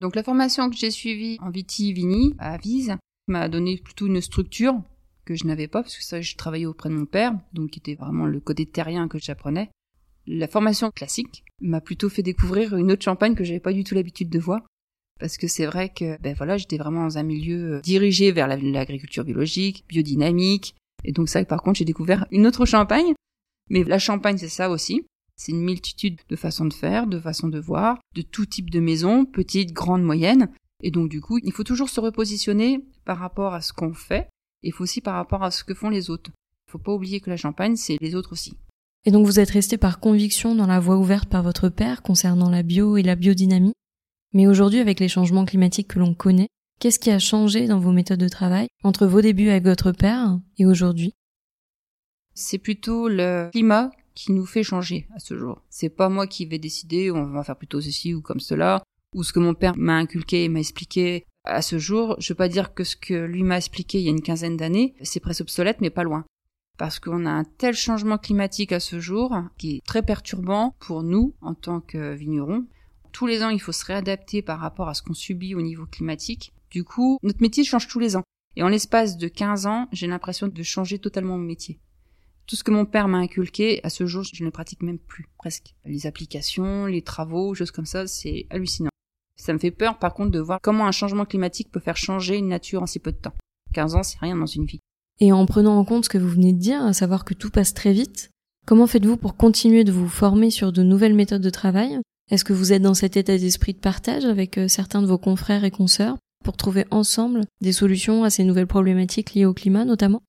Donc 0.00 0.14
la 0.14 0.22
formation 0.22 0.70
que 0.70 0.76
j'ai 0.76 0.92
suivie 0.92 1.38
en 1.40 1.50
Viti-Vini 1.50 2.34
à 2.38 2.52
Avise 2.52 2.94
m'a 3.26 3.48
donné 3.48 3.78
plutôt 3.78 4.06
une 4.06 4.20
structure 4.20 4.80
que 5.28 5.34
je 5.34 5.46
n'avais 5.46 5.68
pas, 5.68 5.82
parce 5.82 5.96
que 5.96 6.02
ça, 6.02 6.22
je 6.22 6.36
travaillais 6.36 6.64
auprès 6.64 6.88
de 6.88 6.94
mon 6.94 7.04
père, 7.04 7.34
donc 7.52 7.70
qui 7.70 7.80
était 7.80 7.94
vraiment 7.94 8.24
le 8.24 8.40
côté 8.40 8.64
terrien 8.64 9.08
que 9.08 9.18
j'apprenais. 9.18 9.70
La 10.26 10.48
formation 10.48 10.90
classique 10.90 11.44
m'a 11.60 11.82
plutôt 11.82 12.08
fait 12.08 12.22
découvrir 12.22 12.74
une 12.76 12.90
autre 12.92 13.04
champagne 13.04 13.34
que 13.34 13.44
j'avais 13.44 13.60
pas 13.60 13.72
du 13.74 13.84
tout 13.84 13.94
l'habitude 13.94 14.30
de 14.30 14.38
voir, 14.38 14.62
parce 15.20 15.36
que 15.36 15.46
c'est 15.46 15.66
vrai 15.66 15.90
que 15.90 16.18
ben 16.22 16.34
voilà, 16.34 16.56
j'étais 16.56 16.78
vraiment 16.78 17.04
dans 17.04 17.18
un 17.18 17.22
milieu 17.22 17.74
euh, 17.74 17.80
dirigé 17.80 18.32
vers 18.32 18.46
l'agriculture 18.48 19.24
biologique, 19.24 19.84
biodynamique, 19.88 20.74
et 21.04 21.12
donc 21.12 21.28
ça, 21.28 21.44
par 21.44 21.62
contre, 21.62 21.78
j'ai 21.78 21.84
découvert 21.84 22.26
une 22.30 22.46
autre 22.46 22.64
Champagne. 22.64 23.14
Mais 23.70 23.84
la 23.84 23.98
Champagne, 23.98 24.38
c'est 24.38 24.48
ça 24.48 24.70
aussi. 24.70 25.04
C'est 25.36 25.52
une 25.52 25.62
multitude 25.62 26.18
de 26.28 26.36
façons 26.36 26.64
de 26.64 26.74
faire, 26.74 27.06
de 27.06 27.20
façons 27.20 27.48
de 27.48 27.60
voir, 27.60 27.98
de 28.16 28.22
tout 28.22 28.46
type 28.46 28.70
de 28.70 28.80
maisons, 28.80 29.24
petites, 29.24 29.72
grandes, 29.72 30.02
moyennes. 30.02 30.48
Et 30.82 30.90
donc 30.90 31.08
du 31.08 31.20
coup, 31.20 31.38
il 31.42 31.52
faut 31.52 31.64
toujours 31.64 31.90
se 31.90 32.00
repositionner 32.00 32.84
par 33.04 33.18
rapport 33.18 33.54
à 33.54 33.60
ce 33.60 33.72
qu'on 33.72 33.94
fait, 33.94 34.28
il 34.62 34.72
faut 34.72 34.84
aussi 34.84 35.00
par 35.00 35.14
rapport 35.14 35.42
à 35.42 35.50
ce 35.50 35.64
que 35.64 35.74
font 35.74 35.90
les 35.90 36.10
autres. 36.10 36.30
Il 36.68 36.72
faut 36.72 36.78
pas 36.78 36.92
oublier 36.92 37.20
que 37.20 37.30
la 37.30 37.36
Champagne, 37.36 37.76
c'est 37.76 37.96
les 38.00 38.14
autres 38.14 38.32
aussi. 38.32 38.56
Et 39.04 39.10
donc 39.10 39.26
vous 39.26 39.40
êtes 39.40 39.50
resté 39.50 39.78
par 39.78 40.00
conviction 40.00 40.54
dans 40.54 40.66
la 40.66 40.80
voie 40.80 40.98
ouverte 40.98 41.28
par 41.28 41.42
votre 41.42 41.68
père 41.68 42.02
concernant 42.02 42.50
la 42.50 42.62
bio 42.62 42.96
et 42.96 43.02
la 43.02 43.14
biodynamie 43.14 43.72
mais 44.32 44.46
aujourd'hui, 44.46 44.80
avec 44.80 45.00
les 45.00 45.08
changements 45.08 45.44
climatiques 45.44 45.88
que 45.88 45.98
l'on 45.98 46.14
connaît, 46.14 46.48
qu'est-ce 46.80 46.98
qui 46.98 47.10
a 47.10 47.18
changé 47.18 47.66
dans 47.66 47.78
vos 47.78 47.92
méthodes 47.92 48.20
de 48.20 48.28
travail 48.28 48.68
entre 48.82 49.06
vos 49.06 49.20
débuts 49.20 49.48
avec 49.48 49.64
votre 49.64 49.92
père 49.92 50.38
et 50.58 50.66
aujourd'hui? 50.66 51.14
C'est 52.34 52.58
plutôt 52.58 53.08
le 53.08 53.48
climat 53.50 53.90
qui 54.14 54.32
nous 54.32 54.46
fait 54.46 54.62
changer 54.62 55.08
à 55.14 55.18
ce 55.18 55.36
jour. 55.36 55.62
C'est 55.70 55.88
pas 55.88 56.08
moi 56.08 56.26
qui 56.26 56.44
vais 56.46 56.58
décider, 56.58 57.10
on 57.10 57.24
va 57.24 57.42
faire 57.42 57.56
plutôt 57.56 57.80
ceci 57.80 58.14
ou 58.14 58.20
comme 58.20 58.40
cela, 58.40 58.82
ou 59.14 59.22
ce 59.22 59.32
que 59.32 59.40
mon 59.40 59.54
père 59.54 59.76
m'a 59.76 59.96
inculqué 59.96 60.44
et 60.44 60.48
m'a 60.48 60.60
expliqué 60.60 61.24
à 61.48 61.62
ce 61.62 61.78
jour. 61.78 62.16
Je 62.18 62.32
veux 62.32 62.36
pas 62.36 62.48
dire 62.48 62.74
que 62.74 62.84
ce 62.84 62.96
que 62.96 63.24
lui 63.24 63.42
m'a 63.42 63.56
expliqué 63.56 63.98
il 63.98 64.04
y 64.04 64.08
a 64.08 64.10
une 64.10 64.22
quinzaine 64.22 64.56
d'années, 64.56 64.94
c'est 65.02 65.20
presque 65.20 65.42
obsolète, 65.42 65.80
mais 65.80 65.90
pas 65.90 66.04
loin. 66.04 66.24
Parce 66.78 67.00
qu'on 67.00 67.26
a 67.26 67.30
un 67.30 67.44
tel 67.44 67.74
changement 67.74 68.18
climatique 68.18 68.72
à 68.72 68.80
ce 68.80 69.00
jour 69.00 69.36
qui 69.56 69.76
est 69.76 69.84
très 69.84 70.02
perturbant 70.02 70.76
pour 70.78 71.02
nous 71.02 71.34
en 71.40 71.54
tant 71.54 71.80
que 71.80 72.14
vignerons 72.14 72.64
tous 73.12 73.26
les 73.26 73.42
ans, 73.42 73.48
il 73.48 73.60
faut 73.60 73.72
se 73.72 73.84
réadapter 73.84 74.42
par 74.42 74.60
rapport 74.60 74.88
à 74.88 74.94
ce 74.94 75.02
qu'on 75.02 75.14
subit 75.14 75.54
au 75.54 75.62
niveau 75.62 75.86
climatique. 75.86 76.52
Du 76.70 76.84
coup, 76.84 77.18
notre 77.22 77.42
métier 77.42 77.64
change 77.64 77.88
tous 77.88 77.98
les 77.98 78.16
ans. 78.16 78.22
Et 78.56 78.62
en 78.62 78.68
l'espace 78.68 79.16
de 79.16 79.28
15 79.28 79.66
ans, 79.66 79.88
j'ai 79.92 80.06
l'impression 80.06 80.48
de 80.48 80.62
changer 80.62 80.98
totalement 80.98 81.36
mon 81.36 81.44
métier. 81.44 81.78
Tout 82.46 82.56
ce 82.56 82.64
que 82.64 82.70
mon 82.70 82.86
père 82.86 83.08
m'a 83.08 83.18
inculqué, 83.18 83.80
à 83.82 83.90
ce 83.90 84.06
jour, 84.06 84.22
je 84.22 84.44
ne 84.44 84.50
pratique 84.50 84.82
même 84.82 84.98
plus, 84.98 85.28
presque. 85.36 85.74
Les 85.84 86.06
applications, 86.06 86.86
les 86.86 87.02
travaux, 87.02 87.54
choses 87.54 87.70
comme 87.70 87.86
ça, 87.86 88.06
c'est 88.06 88.46
hallucinant. 88.50 88.90
Ça 89.38 89.52
me 89.52 89.58
fait 89.58 89.70
peur, 89.70 89.98
par 89.98 90.14
contre, 90.14 90.30
de 90.30 90.40
voir 90.40 90.58
comment 90.60 90.86
un 90.86 90.92
changement 90.92 91.24
climatique 91.24 91.70
peut 91.70 91.80
faire 91.80 91.96
changer 91.96 92.36
une 92.36 92.48
nature 92.48 92.82
en 92.82 92.86
si 92.86 92.98
peu 92.98 93.12
de 93.12 93.16
temps. 93.16 93.34
15 93.72 93.94
ans, 93.94 94.02
c'est 94.02 94.18
rien 94.18 94.36
dans 94.36 94.46
une 94.46 94.64
vie. 94.64 94.80
Et 95.20 95.32
en 95.32 95.46
prenant 95.46 95.78
en 95.78 95.84
compte 95.84 96.04
ce 96.04 96.10
que 96.10 96.18
vous 96.18 96.28
venez 96.28 96.52
de 96.52 96.58
dire, 96.58 96.82
à 96.82 96.92
savoir 96.92 97.24
que 97.24 97.34
tout 97.34 97.50
passe 97.50 97.74
très 97.74 97.92
vite, 97.92 98.30
Comment 98.68 98.86
faites-vous 98.86 99.16
pour 99.16 99.34
continuer 99.34 99.82
de 99.82 99.92
vous 99.92 100.10
former 100.10 100.50
sur 100.50 100.72
de 100.72 100.82
nouvelles 100.82 101.14
méthodes 101.14 101.40
de 101.40 101.48
travail? 101.48 101.98
Est-ce 102.30 102.44
que 102.44 102.52
vous 102.52 102.74
êtes 102.74 102.82
dans 102.82 102.92
cet 102.92 103.16
état 103.16 103.38
d'esprit 103.38 103.72
de 103.72 103.78
partage 103.78 104.26
avec 104.26 104.58
euh, 104.58 104.68
certains 104.68 105.00
de 105.00 105.06
vos 105.06 105.16
confrères 105.16 105.64
et 105.64 105.70
consoeurs 105.70 106.18
pour 106.44 106.58
trouver 106.58 106.84
ensemble 106.90 107.46
des 107.62 107.72
solutions 107.72 108.24
à 108.24 108.28
ces 108.28 108.44
nouvelles 108.44 108.66
problématiques 108.66 109.32
liées 109.32 109.46
au 109.46 109.54
climat 109.54 109.86
notamment? 109.86 110.20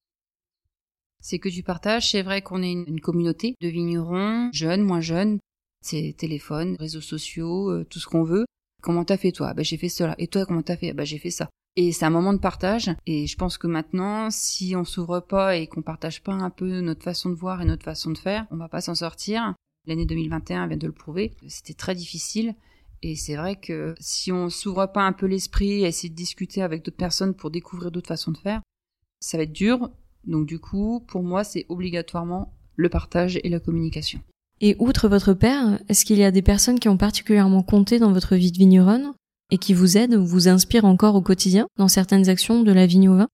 C'est 1.20 1.38
que 1.38 1.50
du 1.50 1.64
partage, 1.64 2.12
c'est 2.12 2.22
vrai 2.22 2.42
qu'on 2.42 2.64
est 2.64 2.72
une 2.72 3.02
communauté 3.02 3.56
de 3.60 3.68
vignerons, 3.68 4.50
jeunes, 4.54 4.84
moins 4.84 5.02
jeunes, 5.02 5.40
c'est 5.82 6.16
téléphone, 6.18 6.78
réseaux 6.80 7.02
sociaux, 7.02 7.70
euh, 7.72 7.84
tout 7.90 8.00
ce 8.00 8.08
qu'on 8.08 8.24
veut. 8.24 8.46
Comment 8.82 9.04
t'as 9.04 9.18
fait 9.18 9.32
toi? 9.32 9.54
Bah 9.54 9.64
j'ai 9.64 9.78
fait 9.78 9.90
cela. 9.90 10.16
Et 10.18 10.28
toi 10.28 10.46
comment 10.46 10.62
t'as 10.62 10.78
fait? 10.78 10.94
Bah 10.94 11.06
j'ai 11.06 11.18
fait 11.18 11.32
ça. 11.32 11.50
Et 11.76 11.92
c'est 11.92 12.06
un 12.06 12.10
moment 12.10 12.34
de 12.34 12.40
partage. 12.40 12.92
Et 13.06 13.28
je 13.28 13.38
pense 13.38 13.58
que 13.58 13.68
maintenant, 13.68 14.30
si 14.32 14.76
on 14.76 14.84
s'ouvre 14.84 15.20
pas 15.20 15.56
et 15.56 15.68
qu'on 15.68 15.82
partage 15.82 16.22
pas 16.24 16.34
un 16.34 16.50
peu 16.50 16.82
notre 16.82 17.04
façon 17.04 17.30
de 17.30 17.36
voir 17.36 17.62
et 17.62 17.66
notre 17.66 17.84
façon 17.84 18.12
de 18.12 18.18
faire, 18.18 18.48
on 18.52 18.58
va 18.58 18.68
pas 18.68 18.82
s'en 18.82 18.96
sortir. 18.96 19.54
L'année 19.86 20.06
2021 20.06 20.68
vient 20.68 20.78
de 20.78 20.88
le 20.88 20.94
prouver. 20.94 21.34
C'était 21.48 21.74
très 21.74 21.96
difficile. 21.96 22.56
Et 23.02 23.16
c'est 23.16 23.36
vrai 23.36 23.56
que 23.56 23.96
si 24.00 24.32
on 24.32 24.50
s'ouvre 24.50 24.88
pas 24.88 25.04
un 25.04 25.14
peu 25.14 25.26
l'esprit 25.26 25.84
et 25.84 25.88
essayer 25.88 26.10
de 26.10 26.16
discuter 26.16 26.62
avec 26.62 26.84
d'autres 26.84 26.98
personnes 26.98 27.34
pour 27.34 27.50
découvrir 27.50 27.92
d'autres 27.92 28.10
façons 28.10 28.32
de 28.32 28.38
faire, 28.38 28.62
ça 29.22 29.38
va 29.38 29.44
être 29.44 29.54
dur. 29.54 29.90
Donc 30.26 30.48
du 30.48 30.60
coup, 30.60 31.06
pour 31.08 31.24
moi, 31.24 31.44
c'est 31.44 31.66
obligatoirement 31.70 32.54
le 32.76 32.90
partage 32.90 33.40
et 33.42 33.50
la 33.50 33.60
communication. 33.60 34.22
Et 34.62 34.76
outre 34.80 35.08
votre 35.08 35.34
père, 35.34 35.80
est-ce 35.88 36.04
qu'il 36.04 36.18
y 36.18 36.24
a 36.24 36.32
des 36.32 36.42
personnes 36.42 36.80
qui 36.80 36.90
ont 36.90 36.98
particulièrement 36.98 37.64
compté 37.64 37.98
dans 37.98 38.12
votre 38.12 38.36
vie 38.36 38.52
de 38.52 38.58
vigneronne 38.58 39.14
et 39.52 39.58
qui 39.58 39.74
vous 39.74 39.98
aident 39.98 40.16
ou 40.16 40.26
vous 40.26 40.50
inspirent 40.50 40.86
encore 40.86 41.16
au 41.16 41.22
quotidien 41.22 41.68
dans 41.78 41.88
certaines 41.88 42.28
actions 42.28 42.62
de 42.62 42.72
la 42.72 42.86
vigne 42.86 43.10
au 43.10 43.16
vin? 43.16 43.30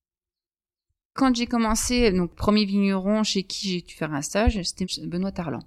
Quand 1.16 1.36
j'ai 1.36 1.48
commencé, 1.48 2.12
donc 2.12 2.36
premier 2.36 2.66
vigneron 2.66 3.24
chez 3.24 3.44
qui 3.44 3.70
j'ai 3.70 3.82
dû 3.82 3.96
faire 3.96 4.14
un 4.14 4.22
stage, 4.22 4.62
c'était 4.64 4.86
Benoît 5.08 5.32
Tarlan. 5.32 5.64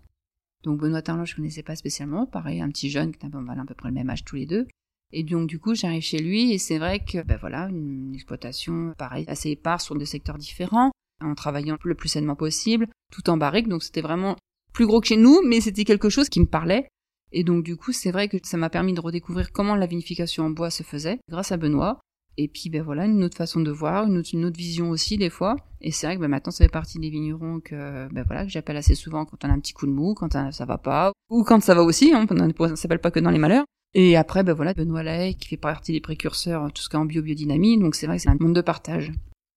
Donc 0.63 0.81
Benoît 0.81 1.03
Tarlan, 1.03 1.25
je 1.25 1.35
connaissais 1.35 1.63
pas 1.63 1.75
spécialement, 1.75 2.27
pareil, 2.27 2.61
un 2.61 2.69
petit 2.69 2.91
jeune 2.91 3.13
qui 3.13 3.27
a 3.27 3.29
à 3.29 3.65
peu 3.65 3.75
près 3.75 3.89
le 3.89 3.95
même 3.95 4.11
âge 4.11 4.25
tous 4.25 4.37
les 4.37 4.47
deux. 4.47 4.67
Et 5.11 5.25
donc 5.25 5.49
du 5.49 5.59
coup, 5.59 5.75
j'arrive 5.75 6.03
chez 6.03 6.19
lui 6.19 6.53
et 6.53 6.59
c'est 6.59 6.79
vrai 6.79 7.01
que 7.01 7.23
ben 7.23 7.39
voilà, 7.41 7.69
une 7.71 8.15
exploitation 8.15 8.93
pareil 8.99 9.25
assez 9.27 9.51
éparse 9.51 9.87
sur 9.87 9.97
des 9.97 10.07
secteurs 10.07 10.39
différents, 10.39 10.93
en 11.21 11.35
travaillant 11.35 11.79
le 11.83 11.95
plus 11.95 12.11
sainement 12.11 12.37
possible, 12.37 12.87
tout 13.11 13.29
en 13.31 13.37
barrique. 13.37 13.69
Donc 13.69 13.83
c'était 13.83 14.03
vraiment 14.03 14.37
plus 14.73 14.87
gros 14.87 15.01
que 15.01 15.09
chez 15.09 15.17
nous, 15.17 15.41
mais 15.45 15.61
c'était 15.61 15.85
quelque 15.85 16.09
chose 16.09 16.29
qui 16.29 16.41
me 16.41 16.47
parlait. 16.47 16.89
Et 17.33 17.45
donc 17.45 17.65
du 17.65 17.77
coup, 17.77 17.93
c'est 17.93 18.11
vrai 18.11 18.29
que 18.29 18.39
ça 18.43 18.57
m'a 18.57 18.71
permis 18.71 18.95
de 18.95 19.01
redécouvrir 19.01 19.53
comment 19.53 19.75
la 19.75 19.87
vinification 19.87 20.45
en 20.45 20.51
bois 20.51 20.71
se 20.71 20.83
faisait, 20.83 21.19
grâce 21.29 21.53
à 21.53 21.57
Benoît. 21.57 22.01
Et 22.41 22.47
puis 22.47 22.71
ben 22.71 22.83
voilà, 22.83 23.07
une 23.07 23.25
autre 23.25 23.37
façon 23.37 23.61
de 23.61 23.71
voir, 23.73 24.07
une 24.07 24.17
autre, 24.17 24.31
une 24.33 24.45
autre 24.45 24.57
vision 24.57 24.91
aussi 24.91 25.19
des 25.19 25.29
fois. 25.29 25.57
Et 25.81 25.91
c'est 25.91 26.07
vrai 26.07 26.17
que 26.17 26.21
ben, 26.21 26.29
maintenant 26.29 26.53
ça 26.53 26.65
fait 26.65 26.71
partie 26.71 27.01
des 27.01 27.11
vignerons 27.11 27.59
que 27.61 28.09
ben 28.13 28.25
voilà 28.25 28.45
que 28.45 28.51
j'appelle 28.51 28.77
assez 28.77 28.95
souvent 28.95 29.25
quand 29.25 29.45
on 29.45 29.51
a 29.51 29.53
un 29.53 29.59
petit 29.59 29.73
coup 29.73 29.87
de 29.87 29.93
mou, 29.93 30.15
quand 30.15 30.33
ça 30.33 30.65
va 30.65 30.79
pas, 30.79 31.13
ou 31.31 31.43
quand 31.43 31.61
ça 31.61 31.75
va 31.75 31.83
aussi. 31.83 32.13
Hein, 32.15 32.27
on 32.31 32.69
ne 32.69 32.77
s'appelle 32.77 33.01
pas 33.01 33.11
que 33.11 33.19
dans 33.19 33.31
les 33.31 33.39
malheurs. 33.39 33.65
Et 33.95 34.17
après 34.17 34.45
ben 34.45 34.53
voilà 34.53 34.73
Benoît 34.73 35.03
Lahaye 35.03 35.35
qui 35.35 35.49
fait 35.49 35.57
partie 35.57 35.93
des 35.93 36.01
précurseurs 36.01 36.73
tout 36.73 36.83
ce 36.83 36.89
qui 36.89 36.95
est 36.95 36.99
en 36.99 37.07
bio 37.07 37.23
biodynamie. 37.23 37.77
Donc 37.77 37.97
c'est 37.97 38.07
vrai 38.07 38.17
que 38.17 38.23
c'est 38.23 38.29
un 38.29 38.37
monde 38.39 38.55
de 38.55 38.61
partage. 38.61 39.13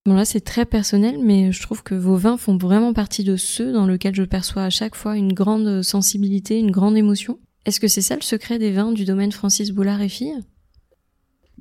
Bon 0.07 0.15
là 0.15 0.25
c'est 0.25 0.41
très 0.41 0.65
personnel, 0.65 1.19
mais 1.23 1.51
je 1.51 1.61
trouve 1.61 1.83
que 1.83 1.93
vos 1.93 2.15
vins 2.15 2.37
font 2.37 2.57
vraiment 2.57 2.91
partie 2.91 3.23
de 3.23 3.35
ceux 3.35 3.71
dans 3.71 3.85
lesquels 3.85 4.15
je 4.15 4.23
perçois 4.23 4.63
à 4.63 4.71
chaque 4.71 4.95
fois 4.95 5.15
une 5.15 5.31
grande 5.31 5.83
sensibilité, 5.83 6.57
une 6.57 6.71
grande 6.71 6.97
émotion. 6.97 7.39
Est-ce 7.65 7.79
que 7.79 7.87
c'est 7.87 8.01
ça 8.01 8.15
le 8.15 8.23
secret 8.23 8.57
des 8.57 8.71
vins 8.71 8.93
du 8.93 9.05
domaine 9.05 9.31
Francis 9.31 9.69
Boulard 9.69 10.01
et 10.01 10.09
fille 10.09 10.33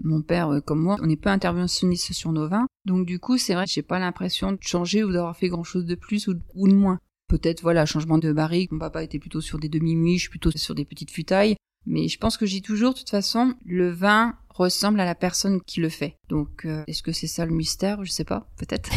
Mon 0.03 0.23
père, 0.23 0.49
euh, 0.49 0.61
comme 0.63 0.81
moi, 0.81 0.97
on 1.03 1.07
n'est 1.07 1.19
pas 1.19 1.33
interventionniste 1.33 2.15
sur 2.15 2.33
nos 2.33 2.49
vins, 2.49 2.67
donc 2.87 3.05
du 3.05 3.19
coup 3.19 3.37
c'est 3.37 3.53
vrai 3.53 3.67
que 3.67 3.73
j'ai 3.73 3.83
pas 3.83 3.99
l'impression 3.99 4.53
de 4.53 4.59
changer 4.63 5.05
ou 5.05 5.13
d'avoir 5.13 5.37
fait 5.37 5.49
grand 5.49 5.65
chose 5.65 5.85
de 5.85 5.95
plus 5.95 6.27
ou, 6.27 6.33
de 6.33 6.75
moins. 6.75 6.99
Peut-être 7.29 7.61
voilà 7.61 7.85
changement 7.85 8.17
de 8.17 8.33
barrique. 8.33 8.73
Mon 8.73 8.79
papa 8.79 9.05
était 9.05 9.19
plutôt 9.19 9.43
sur 9.43 9.59
des 9.59 9.69
demi-miches, 9.69 10.31
plutôt 10.31 10.51
sur 10.51 10.75
des 10.75 10.87
petites 10.87 11.11
futailles. 11.11 11.57
Mais 11.87 12.09
je 12.09 12.19
pense 12.19 12.37
que 12.37 12.47
j'ai 12.47 12.61
toujours, 12.61 12.95
de 12.95 12.99
toute 12.99 13.11
façon, 13.11 13.55
le 13.65 13.91
vin 13.91 14.35
ressemble 14.51 15.01
à 15.01 15.05
la 15.05 15.15
personne 15.15 15.61
qui 15.63 15.81
le 15.81 15.89
fait. 15.89 16.17
Donc, 16.29 16.65
euh, 16.65 16.85
est-ce 16.87 17.03
que 17.03 17.13
c'est 17.13 17.27
ça 17.27 17.47
le 17.47 17.53
mystère? 17.55 18.05
Je 18.05 18.11
sais 18.11 18.25
pas, 18.25 18.47
peut-être. 18.59 18.91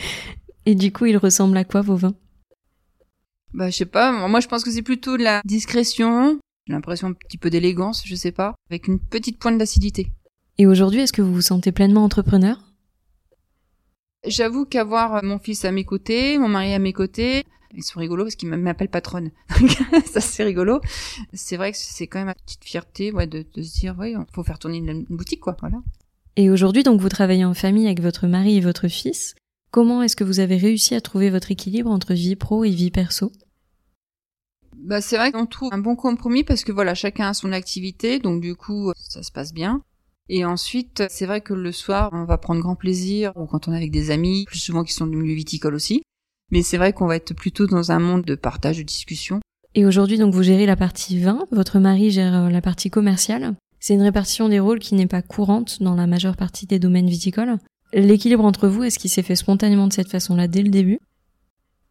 Et 0.66 0.74
du 0.74 0.92
coup, 0.92 1.06
il 1.06 1.16
ressemble 1.16 1.56
à 1.56 1.64
quoi 1.64 1.82
vos 1.82 1.96
vins? 1.96 2.14
Bah, 3.52 3.70
je 3.70 3.76
sais 3.76 3.84
pas. 3.84 4.26
Moi, 4.26 4.40
je 4.40 4.48
pense 4.48 4.64
que 4.64 4.70
c'est 4.70 4.82
plutôt 4.82 5.16
de 5.16 5.22
la 5.22 5.42
discrétion, 5.44 6.40
j'ai 6.66 6.72
l'impression 6.72 7.08
un 7.08 7.12
petit 7.12 7.38
peu 7.38 7.50
d'élégance, 7.50 8.02
je 8.06 8.14
sais 8.14 8.32
pas, 8.32 8.54
avec 8.70 8.88
une 8.88 8.98
petite 8.98 9.38
pointe 9.38 9.58
d'acidité. 9.58 10.10
Et 10.56 10.66
aujourd'hui, 10.66 11.00
est-ce 11.00 11.12
que 11.12 11.22
vous 11.22 11.34
vous 11.34 11.42
sentez 11.42 11.72
pleinement 11.72 12.04
entrepreneur? 12.04 12.58
J'avoue 14.26 14.64
qu'avoir 14.64 15.22
mon 15.22 15.38
fils 15.38 15.64
à 15.66 15.72
mes 15.72 15.84
côtés, 15.84 16.38
mon 16.38 16.48
mari 16.48 16.72
à 16.72 16.78
mes 16.78 16.94
côtés, 16.94 17.44
ils 17.76 17.82
sont 17.82 18.00
rigolos 18.00 18.24
parce 18.24 18.36
qu'ils 18.36 18.48
m'appellent 18.48 18.88
patronne. 18.88 19.30
ça 20.06 20.20
c'est 20.20 20.44
rigolo. 20.44 20.80
C'est 21.32 21.56
vrai 21.56 21.72
que 21.72 21.78
c'est 21.78 22.06
quand 22.06 22.18
même 22.18 22.28
une 22.28 22.44
petite 22.44 22.64
fierté 22.64 23.12
ouais, 23.12 23.26
de, 23.26 23.44
de 23.54 23.62
se 23.62 23.78
dire, 23.78 23.96
ouais, 23.98 24.14
faut 24.32 24.44
faire 24.44 24.58
tourner 24.58 24.78
une, 24.78 25.04
boutique, 25.10 25.40
quoi. 25.40 25.56
Voilà. 25.60 25.78
Et 26.36 26.50
aujourd'hui, 26.50 26.82
donc, 26.82 27.00
vous 27.00 27.08
travaillez 27.08 27.44
en 27.44 27.54
famille 27.54 27.86
avec 27.86 28.00
votre 28.00 28.26
mari 28.26 28.56
et 28.56 28.60
votre 28.60 28.88
fils. 28.88 29.34
Comment 29.70 30.02
est-ce 30.02 30.16
que 30.16 30.24
vous 30.24 30.40
avez 30.40 30.56
réussi 30.56 30.94
à 30.94 31.00
trouver 31.00 31.30
votre 31.30 31.50
équilibre 31.50 31.90
entre 31.90 32.14
vie 32.14 32.36
pro 32.36 32.64
et 32.64 32.70
vie 32.70 32.90
perso? 32.90 33.32
Bah, 34.76 35.00
c'est 35.00 35.16
vrai 35.16 35.32
qu'on 35.32 35.46
trouve 35.46 35.70
un 35.72 35.78
bon 35.78 35.96
compromis 35.96 36.44
parce 36.44 36.64
que 36.64 36.72
voilà, 36.72 36.94
chacun 36.94 37.28
a 37.28 37.34
son 37.34 37.52
activité, 37.52 38.18
donc 38.18 38.40
du 38.40 38.54
coup, 38.54 38.92
ça 38.96 39.22
se 39.22 39.32
passe 39.32 39.52
bien. 39.52 39.82
Et 40.28 40.44
ensuite, 40.44 41.04
c'est 41.10 41.26
vrai 41.26 41.40
que 41.40 41.54
le 41.54 41.72
soir, 41.72 42.10
on 42.12 42.24
va 42.24 42.38
prendre 42.38 42.60
grand 42.60 42.76
plaisir, 42.76 43.32
ou 43.36 43.46
quand 43.46 43.68
on 43.68 43.72
est 43.72 43.76
avec 43.76 43.90
des 43.90 44.10
amis, 44.10 44.44
plus 44.46 44.58
souvent 44.58 44.82
qui 44.82 44.92
sont 44.92 45.06
du 45.06 45.16
milieu 45.16 45.34
viticole 45.34 45.74
aussi, 45.74 46.02
mais 46.50 46.62
c'est 46.62 46.76
vrai 46.76 46.92
qu'on 46.92 47.06
va 47.06 47.16
être 47.16 47.34
plutôt 47.34 47.66
dans 47.66 47.92
un 47.92 47.98
monde 47.98 48.24
de 48.24 48.34
partage, 48.34 48.78
de 48.78 48.82
discussion. 48.82 49.40
Et 49.74 49.86
aujourd'hui, 49.86 50.18
donc, 50.18 50.32
vous 50.32 50.42
gérez 50.42 50.66
la 50.66 50.76
partie 50.76 51.18
vin, 51.18 51.46
votre 51.50 51.78
mari 51.78 52.10
gère 52.10 52.34
euh, 52.34 52.48
la 52.48 52.60
partie 52.60 52.90
commerciale. 52.90 53.54
C'est 53.80 53.94
une 53.94 54.02
répartition 54.02 54.48
des 54.48 54.60
rôles 54.60 54.78
qui 54.78 54.94
n'est 54.94 55.06
pas 55.06 55.20
courante 55.20 55.82
dans 55.82 55.94
la 55.94 56.06
majeure 56.06 56.36
partie 56.36 56.66
des 56.66 56.78
domaines 56.78 57.08
viticoles. 57.08 57.58
L'équilibre 57.92 58.44
entre 58.44 58.68
vous, 58.68 58.82
est-ce 58.82 58.98
qu'il 58.98 59.10
s'est 59.10 59.22
fait 59.22 59.36
spontanément 59.36 59.86
de 59.86 59.92
cette 59.92 60.10
façon-là 60.10 60.48
dès 60.48 60.62
le 60.62 60.70
début? 60.70 61.00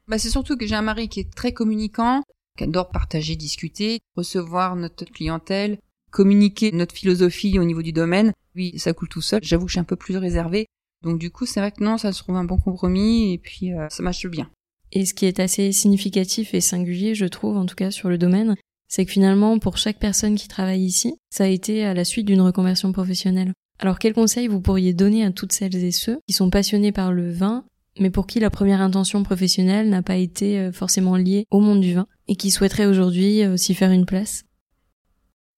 Bah, 0.08 0.18
C'est 0.18 0.30
surtout 0.30 0.58
que 0.58 0.66
j'ai 0.66 0.76
un 0.76 0.82
mari 0.82 1.08
qui 1.08 1.20
est 1.20 1.34
très 1.34 1.54
communicant, 1.54 2.24
qui 2.58 2.64
adore 2.64 2.90
partager, 2.90 3.36
discuter, 3.36 4.00
recevoir 4.16 4.76
notre 4.76 5.06
clientèle, 5.06 5.78
communiquer 6.12 6.72
notre 6.72 6.96
philosophie 6.96 7.60
au 7.60 7.64
niveau 7.64 7.82
du 7.82 7.92
domaine. 7.92 8.32
Oui, 8.56 8.78
ça 8.78 8.94
coule 8.94 9.10
tout 9.10 9.22
seul. 9.22 9.44
J'avoue 9.44 9.66
que 9.66 9.70
je 9.70 9.74
suis 9.74 9.80
un 9.80 9.86
peu 9.86 9.96
plus 9.96 10.18
réservée. 10.18 10.68
Donc 11.04 11.20
du 11.20 11.30
coup, 11.32 11.46
c'est 11.46 11.60
vrai 11.60 11.72
que 11.72 11.84
non, 11.84 11.98
ça 11.98 12.14
se 12.14 12.24
trouve 12.24 12.38
un 12.38 12.46
bon 12.46 12.58
compromis 12.58 13.34
et 13.34 13.38
puis 13.38 13.74
euh, 13.74 13.88
ça 13.90 14.02
marche 14.02 14.26
bien. 14.28 14.50
Et 14.92 15.06
ce 15.06 15.14
qui 15.14 15.26
est 15.26 15.40
assez 15.40 15.72
significatif 15.72 16.54
et 16.54 16.62
singulier, 16.62 17.16
je 17.16 17.26
trouve, 17.26 17.58
en 17.58 17.66
tout 17.66 17.76
cas 17.76 17.92
sur 17.92 18.10
le 18.10 18.18
domaine, 18.18 18.56
c'est 18.88 19.06
que 19.06 19.12
finalement, 19.12 19.58
pour 19.60 19.78
chaque 19.78 19.98
personne 19.98 20.36
qui 20.36 20.48
travaille 20.48 20.84
ici, 20.84 21.16
ça 21.30 21.46
a 21.46 21.48
été 21.48 21.84
à 21.84 21.94
la 21.94 22.06
suite 22.06 22.28
d'une 22.28 22.42
reconversion 22.42 22.92
professionnelle. 22.92 23.52
Alors 23.80 23.98
quels 24.00 24.14
conseils 24.14 24.48
vous 24.48 24.62
pourriez 24.62 24.94
donner 24.94 25.26
à 25.26 25.32
toutes 25.32 25.52
celles 25.52 25.76
et 25.76 25.92
ceux 25.92 26.20
qui 26.28 26.34
sont 26.34 26.52
passionnés 26.52 26.92
par 26.92 27.12
le 27.12 27.32
vin, 27.32 27.66
mais 28.00 28.12
pour 28.12 28.28
qui 28.28 28.40
la 28.40 28.52
première 28.52 28.82
intention 28.82 29.24
professionnelle 29.24 29.90
n'a 29.90 30.04
pas 30.04 30.16
été 30.16 30.60
euh, 30.60 30.72
forcément 30.72 31.16
liée 31.16 31.46
au 31.50 31.60
monde 31.60 31.82
du 31.82 31.96
vin, 31.96 32.08
et 32.28 32.36
qui 32.36 32.52
souhaiteraient 32.52 32.86
aujourd'hui 32.86 33.44
euh, 33.44 33.58
s'y 33.58 33.74
faire 33.74 33.92
une 33.92 34.06
place? 34.06 34.44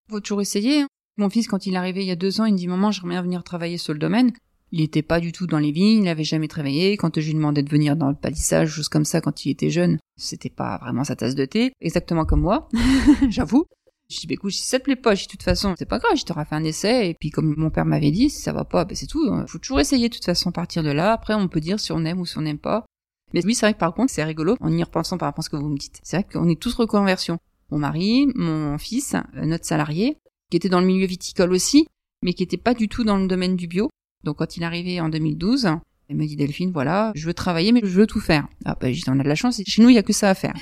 Faut 0.10 0.22
toujours 0.22 0.42
essayer. 0.42 0.82
Hein. 0.82 0.88
Mon 1.18 1.30
fils, 1.30 1.48
quand 1.48 1.66
il 1.66 1.74
est 1.74 1.78
arrivé 1.78 2.02
il 2.02 2.08
y 2.08 2.12
a 2.12 2.16
deux 2.16 2.40
ans, 2.42 2.46
il 2.46 2.54
me 2.54 2.58
dit 2.58 2.68
Maman, 2.68 2.92
j'aimerais 2.92 3.16
bien 3.16 3.22
venir 3.22 3.44
travailler 3.44 3.78
sur 3.78 3.94
le 3.94 4.00
domaine. 4.00 4.32
Il 4.72 4.82
était 4.82 5.02
pas 5.02 5.20
du 5.20 5.32
tout 5.32 5.48
dans 5.48 5.60
les 5.60 5.72
vignes, 5.72 6.00
il 6.00 6.04
n'avait 6.04 6.24
jamais 6.24 6.48
travaillé. 6.48 6.98
Quand 6.98 7.20
je 7.20 7.26
lui 7.26 7.34
demandais 7.34 7.64
de 7.64 7.70
venir 7.70 7.96
dans 7.96 8.10
le 8.10 8.16
palissage, 8.16 8.70
choses 8.70 8.90
comme 8.90 9.06
ça, 9.06 9.22
quand 9.22 9.46
il 9.46 9.52
était 9.52 9.70
jeune, 9.70 10.00
c'était 10.18 10.50
pas 10.50 10.78
vraiment 10.80 11.04
sa 11.04 11.16
tasse 11.16 11.36
de 11.36 11.46
thé. 11.46 11.72
Exactement 11.82 12.26
comme 12.26 12.42
moi, 12.42 12.68
j'avoue. 13.30 13.66
Je 14.10 14.20
dis, 14.20 14.28
bah, 14.28 14.34
écoute, 14.34 14.52
si 14.52 14.64
ça 14.64 14.78
te 14.78 14.84
plaît 14.84 14.96
pas, 14.96 15.16
de 15.16 15.20
toute 15.20 15.42
façon, 15.42 15.74
c'est 15.78 15.88
pas 15.88 15.98
grave, 15.98 16.16
je 16.16 16.26
t'aurai 16.26 16.46
fait 16.46 16.56
un 16.56 16.64
essai, 16.64 17.10
et 17.10 17.14
puis 17.16 17.32
comme 17.32 17.56
mon 17.58 17.72
père 17.72 17.86
m'avait 17.86 18.12
dit, 18.12 18.30
si 18.30 18.40
ça 18.40 18.54
va 18.54 18.64
pas, 18.64 18.86
ben 18.86 18.96
c'est 18.96 19.08
tout. 19.08 19.28
Hein. 19.32 19.46
Faut 19.48 19.58
toujours 19.58 19.80
essayer, 19.80 20.10
de 20.10 20.14
toute 20.14 20.26
façon, 20.26 20.52
partir 20.52 20.84
de 20.84 20.92
là. 20.92 21.14
Après, 21.14 21.34
on 21.34 21.48
peut 21.48 21.60
dire 21.60 21.80
si 21.80 21.92
on 21.92 22.06
aime 22.06 22.20
ou 22.20 22.26
si 22.26 22.38
on 22.38 22.42
n'aime 22.42 22.60
pas. 22.60 22.86
Mais 23.34 23.44
oui, 23.46 23.56
c'est 23.56 23.66
vrai 23.66 23.74
que 23.74 23.80
par 23.80 23.94
contre, 23.94 24.12
c'est 24.12 24.24
rigolo, 24.24 24.56
en 24.62 24.72
y 24.72 24.84
repensant 24.84 25.18
par 25.18 25.28
rapport 25.28 25.40
à 25.40 25.46
ce 25.46 25.50
que 25.50 25.56
vous 25.56 25.70
me 25.70 25.78
dites. 25.78 26.00
C'est 26.04 26.18
vrai 26.18 26.28
qu'on 26.32 26.48
est 26.48 26.62
tous 26.62 26.74
reconversion. 26.76 27.40
Mon 27.72 27.80
mari, 27.80 28.28
mon 28.36 28.78
fils, 28.78 29.16
euh, 29.16 29.46
notre 29.46 29.66
salarié, 29.66 30.18
qui 30.52 30.58
était 30.58 30.70
dans 30.70 30.80
le 30.80 30.86
milieu 30.86 31.08
viticole 31.08 31.52
aussi, 31.52 31.88
mais 32.24 32.34
qui 32.34 32.44
était 32.44 32.58
pas 32.58 32.76
du 32.76 32.88
tout 32.88 33.04
dans 33.04 33.18
le 33.18 33.28
domaine 33.28 33.56
du 33.56 33.68
bio. 33.68 33.90
Donc 34.26 34.38
quand 34.38 34.58
il 34.58 34.64
est 34.64 34.66
arrivé 34.66 35.00
en 35.00 35.08
2012, 35.08 35.70
il 36.10 36.16
m'a 36.18 36.26
dit 36.26 36.36
Delphine, 36.36 36.72
voilà, 36.72 37.12
je 37.16 37.26
veux 37.28 37.34
travailler, 37.34 37.72
mais 37.72 37.82
je 37.84 37.88
veux 37.88 38.08
tout 38.08 38.20
faire. 38.20 38.48
Ah 38.66 38.76
bah 38.80 38.88
on 39.08 39.20
a 39.20 39.24
de 39.24 39.30
la 39.30 39.36
chance, 39.36 39.62
chez 39.66 39.82
nous 39.82 39.90
il 39.90 39.96
y 39.96 40.00
a 40.00 40.04
que 40.04 40.14
ça 40.14 40.30
à 40.32 40.34
faire. 40.34 40.54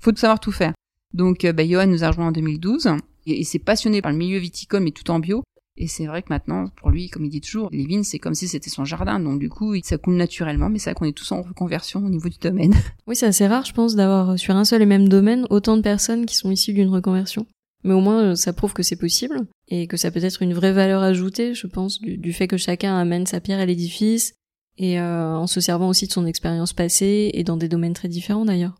Faut 0.00 0.14
savoir 0.16 0.40
tout 0.40 0.52
faire. 0.52 0.72
Donc 1.12 1.44
euh, 1.44 1.52
bah, 1.52 1.66
Johan 1.66 1.86
nous 1.86 2.02
a 2.02 2.08
rejoint 2.08 2.28
en 2.28 2.32
2012 2.32 2.86
et 3.26 3.38
il 3.40 3.44
s'est 3.44 3.58
passionné 3.58 4.00
par 4.00 4.10
le 4.10 4.16
milieu 4.16 4.38
viticole 4.38 4.82
mais 4.82 4.90
tout 4.90 5.10
en 5.10 5.18
bio. 5.18 5.42
Et 5.76 5.86
c'est 5.86 6.06
vrai 6.06 6.22
que 6.22 6.28
maintenant, 6.30 6.68
pour 6.76 6.90
lui, 6.90 7.08
comme 7.08 7.24
il 7.24 7.30
dit 7.30 7.40
toujours, 7.40 7.70
les 7.72 7.86
vignes, 7.86 8.02
c'est 8.02 8.18
comme 8.18 8.34
si 8.34 8.48
c'était 8.48 8.68
son 8.68 8.84
jardin. 8.84 9.18
Donc 9.20 9.38
du 9.38 9.48
coup, 9.48 9.74
ça 9.82 9.96
coule 9.96 10.14
naturellement, 10.14 10.68
mais 10.68 10.78
c'est 10.78 10.90
vrai 10.90 10.94
qu'on 10.94 11.06
est 11.06 11.16
tous 11.16 11.32
en 11.32 11.40
reconversion 11.40 12.04
au 12.04 12.08
niveau 12.08 12.28
du 12.28 12.38
domaine. 12.38 12.74
Oui, 13.06 13.16
c'est 13.16 13.26
assez 13.26 13.46
rare, 13.46 13.64
je 13.64 13.72
pense, 13.72 13.96
d'avoir 13.96 14.38
sur 14.38 14.54
un 14.56 14.64
seul 14.64 14.82
et 14.82 14.86
même 14.86 15.08
domaine 15.08 15.46
autant 15.48 15.76
de 15.76 15.82
personnes 15.82 16.26
qui 16.26 16.36
sont 16.36 16.50
issues 16.50 16.74
d'une 16.74 16.90
reconversion. 16.90 17.46
Mais 17.82 17.94
au 17.94 18.00
moins, 18.00 18.36
ça 18.36 18.52
prouve 18.52 18.72
que 18.72 18.82
c'est 18.82 18.96
possible 18.96 19.46
et 19.68 19.86
que 19.86 19.96
ça 19.96 20.10
peut 20.10 20.22
être 20.22 20.42
une 20.42 20.52
vraie 20.52 20.72
valeur 20.72 21.02
ajoutée, 21.02 21.54
je 21.54 21.66
pense, 21.66 22.00
du, 22.00 22.32
fait 22.32 22.46
que 22.46 22.56
chacun 22.56 22.96
amène 22.96 23.26
sa 23.26 23.40
pierre 23.40 23.60
à 23.60 23.66
l'édifice 23.66 24.34
et 24.76 25.00
euh, 25.00 25.36
en 25.36 25.46
se 25.46 25.60
servant 25.60 25.88
aussi 25.88 26.06
de 26.06 26.12
son 26.12 26.26
expérience 26.26 26.72
passée 26.72 27.30
et 27.32 27.44
dans 27.44 27.56
des 27.56 27.68
domaines 27.68 27.94
très 27.94 28.08
différents 28.08 28.44
d'ailleurs. 28.44 28.74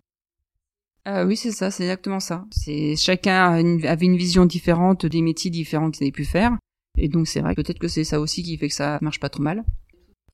Ah 1.07 1.25
oui, 1.25 1.37
c'est 1.37 1.50
ça, 1.50 1.71
c'est 1.71 1.85
exactement 1.85 2.21
ça. 2.21 2.45
C'est 2.50 2.95
chacun 2.97 3.54
avait 3.85 4.04
une 4.04 4.16
vision 4.19 4.45
différente 4.45 5.07
des 5.07 5.23
métiers 5.23 5.50
différents 5.50 5.90
qu'ils 5.90 6.04
avaient 6.04 6.12
pu 6.12 6.26
faire. 6.26 6.52
Et 6.99 7.09
donc 7.09 7.26
c'est 7.26 7.40
vrai, 7.40 7.54
peut-être 7.54 7.78
que 7.78 7.88
c'est 7.88 8.04
ça 8.04 8.21
aussi 8.21 8.42
qui 8.42 8.59
fait 8.59 8.69
que 8.69 8.75
ça 8.75 8.99
marche 9.00 9.21
pas 9.21 9.30
trop 9.30 9.42
mal. 9.42 9.64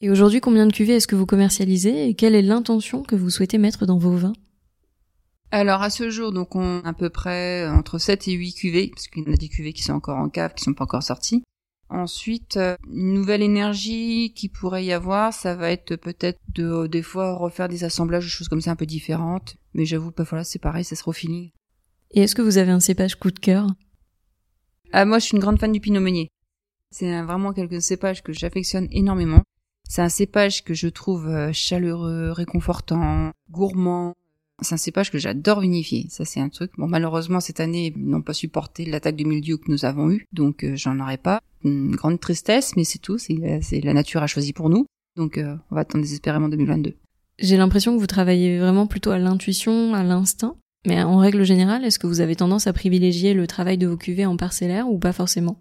Et 0.01 0.11
aujourd'hui, 0.11 0.41
combien 0.41 0.67
de 0.67 0.73
cuvées 0.73 0.97
est-ce 0.97 1.07
que 1.07 1.17
vous 1.17 1.25
commercialisez 1.25 2.09
et 2.09 2.15
quelle 2.15 2.35
est 2.35 2.43
l'intention 2.43 3.03
que 3.03 3.17
vous 3.17 3.31
souhaitez 3.31 3.59
mettre 3.59 3.87
dans 3.87 3.99
vos 3.99 4.17
vins? 4.17 4.35
Alors 5.51 5.83
à 5.83 5.91
ce 5.91 6.11
jour, 6.11 6.33
donc 6.33 6.57
on 6.57 6.81
a 6.81 6.89
à 6.89 6.93
peu 6.93 7.11
près 7.11 7.69
entre 7.69 7.99
7 7.99 8.29
et 8.29 8.33
8 8.33 8.55
cuvées, 8.55 8.91
parce 8.93 9.09
qu'il 9.09 9.25
y 9.25 9.31
en 9.31 9.33
a 9.33 9.37
des 9.37 9.49
cuvées 9.49 9.73
qui 9.73 9.83
sont 9.83 9.93
encore 9.93 10.19
en 10.19 10.29
cave, 10.29 10.55
qui 10.55 10.65
sont 10.65 10.75
pas 10.75 10.85
encore 10.85 11.03
sorties. 11.03 11.45
Ensuite, 11.89 12.57
euh, 12.57 12.77
une 12.93 13.15
nouvelle 13.15 13.43
énergie 13.43 14.33
qui 14.35 14.49
pourrait 14.49 14.85
y 14.85 14.93
avoir, 14.93 15.33
ça 15.33 15.55
va 15.55 15.71
être 15.71 15.95
peut-être 15.95 16.41
de 16.53 16.89
des 16.89 17.03
fois 17.03 17.37
refaire 17.37 17.69
des 17.69 17.85
assemblages 17.85 18.25
de 18.25 18.29
choses 18.29 18.49
comme 18.49 18.61
ça 18.61 18.73
un 18.73 18.77
peu 18.77 18.87
différentes. 18.87 19.57
Mais 19.73 19.85
j'avoue, 19.85 20.11
pas 20.11 20.25
voilà, 20.25 20.43
c'est 20.43 20.59
pareil, 20.59 20.83
ça 20.83 20.97
sera 20.97 21.11
au 21.11 21.13
feeling. 21.13 21.51
Et 22.11 22.23
est-ce 22.23 22.35
que 22.35 22.43
vous 22.43 22.59
avez 22.59 22.73
un 22.73 22.81
cépage 22.81 23.15
coup 23.15 23.31
de 23.31 23.39
cœur? 23.39 23.69
Ah 24.93 25.05
moi, 25.05 25.21
je 25.21 25.27
suis 25.27 25.37
une 25.37 25.43
grande 25.43 25.61
fan 25.61 25.71
du 25.71 25.81
Pinot 25.81 26.01
Meunier. 26.01 26.29
C'est 26.91 27.23
vraiment 27.23 27.53
quelque 27.53 27.79
cépage 27.79 28.23
que 28.23 28.33
j'affectionne 28.33 28.89
énormément. 28.91 29.43
C'est 29.89 30.03
un 30.03 30.09
cépage 30.09 30.65
que 30.65 30.75
je 30.75 30.89
trouve 30.89 31.29
euh, 31.29 31.53
chaleureux, 31.53 32.33
réconfortant, 32.33 33.31
gourmand. 33.51 34.15
C'est 34.63 34.75
un 34.75 34.79
cépage 34.79 35.11
que 35.11 35.19
j'adore 35.19 35.61
vinifier. 35.61 36.07
Ça, 36.09 36.25
c'est 36.25 36.41
un 36.41 36.49
truc. 36.49 36.73
Bon, 36.79 36.87
malheureusement, 36.87 37.41
cette 37.41 37.61
année, 37.61 37.93
ils 37.95 38.09
n'ont 38.09 38.23
pas 38.23 38.33
supporté 38.33 38.87
l'attaque 38.87 39.17
du 39.17 39.27
mildiou 39.27 39.59
que 39.59 39.71
nous 39.71 39.85
avons 39.85 40.11
eu, 40.11 40.27
donc 40.33 40.65
euh, 40.65 40.77
j'en 40.77 40.99
aurai 40.99 41.19
pas. 41.19 41.41
Une 41.63 41.95
grande 41.95 42.21
tristesse, 42.21 42.75
mais 42.77 42.85
c'est 42.85 42.99
tout. 42.99 43.19
C'est 43.19 43.81
la 43.83 43.93
nature 43.93 44.23
a 44.23 44.27
choisi 44.27 44.53
pour 44.53 44.71
nous. 44.71 44.87
Donc, 45.17 45.37
euh, 45.37 45.57
on 45.71 45.75
va 45.75 45.83
attendre 45.83 46.05
désespérément 46.05 46.49
2022. 46.49 46.95
J'ai 47.39 47.57
l'impression 47.57 47.95
que 47.95 48.01
vous 48.01 48.07
travaillez 48.07 48.59
vraiment 48.59 48.87
plutôt 48.87 49.11
à 49.11 49.19
l'intuition, 49.19 49.95
à 49.95 50.03
l'instinct. 50.03 50.57
Mais 50.87 51.03
en 51.03 51.19
règle 51.19 51.45
générale, 51.45 51.85
est-ce 51.85 51.99
que 51.99 52.07
vous 52.07 52.21
avez 52.21 52.37
tendance 52.37 52.67
à 52.67 52.73
privilégier 52.73 53.35
le 53.35 53.47
travail 53.47 53.77
de 53.77 53.87
vos 53.87 53.97
cuvées 53.97 54.27
en 54.27 54.37
parcellaire 54.37 54.89
ou 54.89 54.99
pas 54.99 55.13
forcément? 55.13 55.61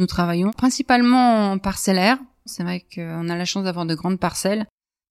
Nous 0.00 0.06
travaillons 0.06 0.50
principalement 0.50 1.52
en 1.52 1.58
parcellaire. 1.58 2.18
C'est 2.46 2.62
vrai 2.62 2.84
qu'on 2.94 3.28
a 3.28 3.36
la 3.36 3.44
chance 3.44 3.64
d'avoir 3.64 3.86
de 3.86 3.94
grandes 3.94 4.18
parcelles 4.18 4.66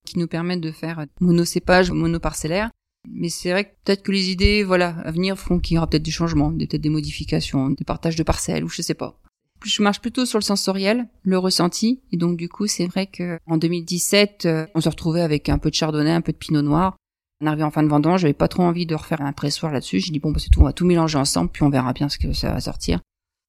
qui 0.06 0.20
nous 0.20 0.28
permettent 0.28 0.62
de 0.62 0.72
faire 0.72 1.06
monocépage, 1.20 1.92
monoparcellaire. 1.92 2.72
Mais 3.10 3.30
c'est 3.30 3.52
vrai 3.52 3.66
que 3.66 3.70
peut-être 3.84 4.04
que 4.04 4.12
les 4.12 4.30
idées, 4.30 4.64
voilà, 4.64 4.96
à 5.04 5.12
venir 5.12 5.38
feront 5.38 5.60
qu'il 5.60 5.76
y 5.76 5.78
aura 5.78 5.88
peut-être 5.88 6.04
des 6.04 6.12
changements, 6.12 6.52
peut-être 6.52 6.82
des 6.82 6.90
modifications, 6.90 7.70
des 7.70 7.84
partages 7.84 8.16
de 8.16 8.24
parcelles, 8.24 8.64
ou 8.64 8.70
je 8.70 8.82
sais 8.82 8.94
pas. 8.94 9.20
Je 9.64 9.82
marche 9.82 10.02
plutôt 10.02 10.26
sur 10.26 10.38
le 10.38 10.44
sensoriel, 10.44 11.08
le 11.24 11.38
ressenti, 11.38 12.02
et 12.12 12.18
donc 12.18 12.38
du 12.38 12.50
coup, 12.50 12.68
c'est 12.68 12.86
vrai 12.86 13.08
que 13.08 13.40
en 13.48 13.58
2017, 13.58 14.46
euh, 14.46 14.66
on 14.76 14.82
se 14.82 14.90
retrouvait 14.90 15.22
avec 15.22 15.50
un 15.50 15.58
peu 15.58 15.70
de 15.70 15.76
chardonnay, 15.76 16.12
un 16.12 16.22
peu 16.22 16.32
de 16.32 16.38
pinot 16.38 16.62
noir. 16.62 16.98
On 17.42 17.48
arrivait 17.48 17.64
en 17.64 17.72
fin 17.72 17.84
de 17.84 17.88
vendange, 17.88 18.22
j'avais 18.22 18.34
pas 18.34 18.48
trop 18.48 18.64
envie 18.64 18.86
de 18.86 18.96
refaire 18.96 19.22
un 19.22 19.34
pressoir 19.34 19.72
là-dessus. 19.72 20.00
J'ai 20.00 20.12
dit 20.12 20.20
bon, 20.20 20.32
bah, 20.32 20.40
c'est 20.40 20.50
tout, 20.50 20.62
on 20.62 20.66
va 20.66 20.74
tout 20.74 20.86
mélanger 20.86 21.18
ensemble, 21.18 21.50
puis 21.52 21.64
on 21.64 21.70
verra 21.70 21.94
bien 21.94 22.10
ce 22.10 22.18
que 22.18 22.32
ça 22.34 22.52
va 22.52 22.60
sortir. 22.60 23.00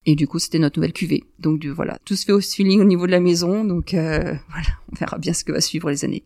Et 0.06 0.14
du 0.14 0.28
coup, 0.28 0.38
c'était 0.38 0.58
notre 0.58 0.78
nouvelle 0.78 0.92
cuvée. 0.92 1.24
Donc 1.38 1.58
du, 1.58 1.70
voilà, 1.70 1.98
tout 2.04 2.14
se 2.16 2.24
fait 2.24 2.32
au 2.32 2.40
feeling 2.40 2.80
au 2.80 2.84
niveau 2.84 3.06
de 3.06 3.12
la 3.12 3.20
maison, 3.20 3.64
donc 3.64 3.92
euh, 3.92 4.34
voilà, 4.48 4.68
on 4.92 4.96
verra 4.96 5.18
bien 5.18 5.32
ce 5.32 5.44
que 5.44 5.52
va 5.52 5.60
suivre 5.60 5.90
les 5.90 6.04
années. 6.04 6.24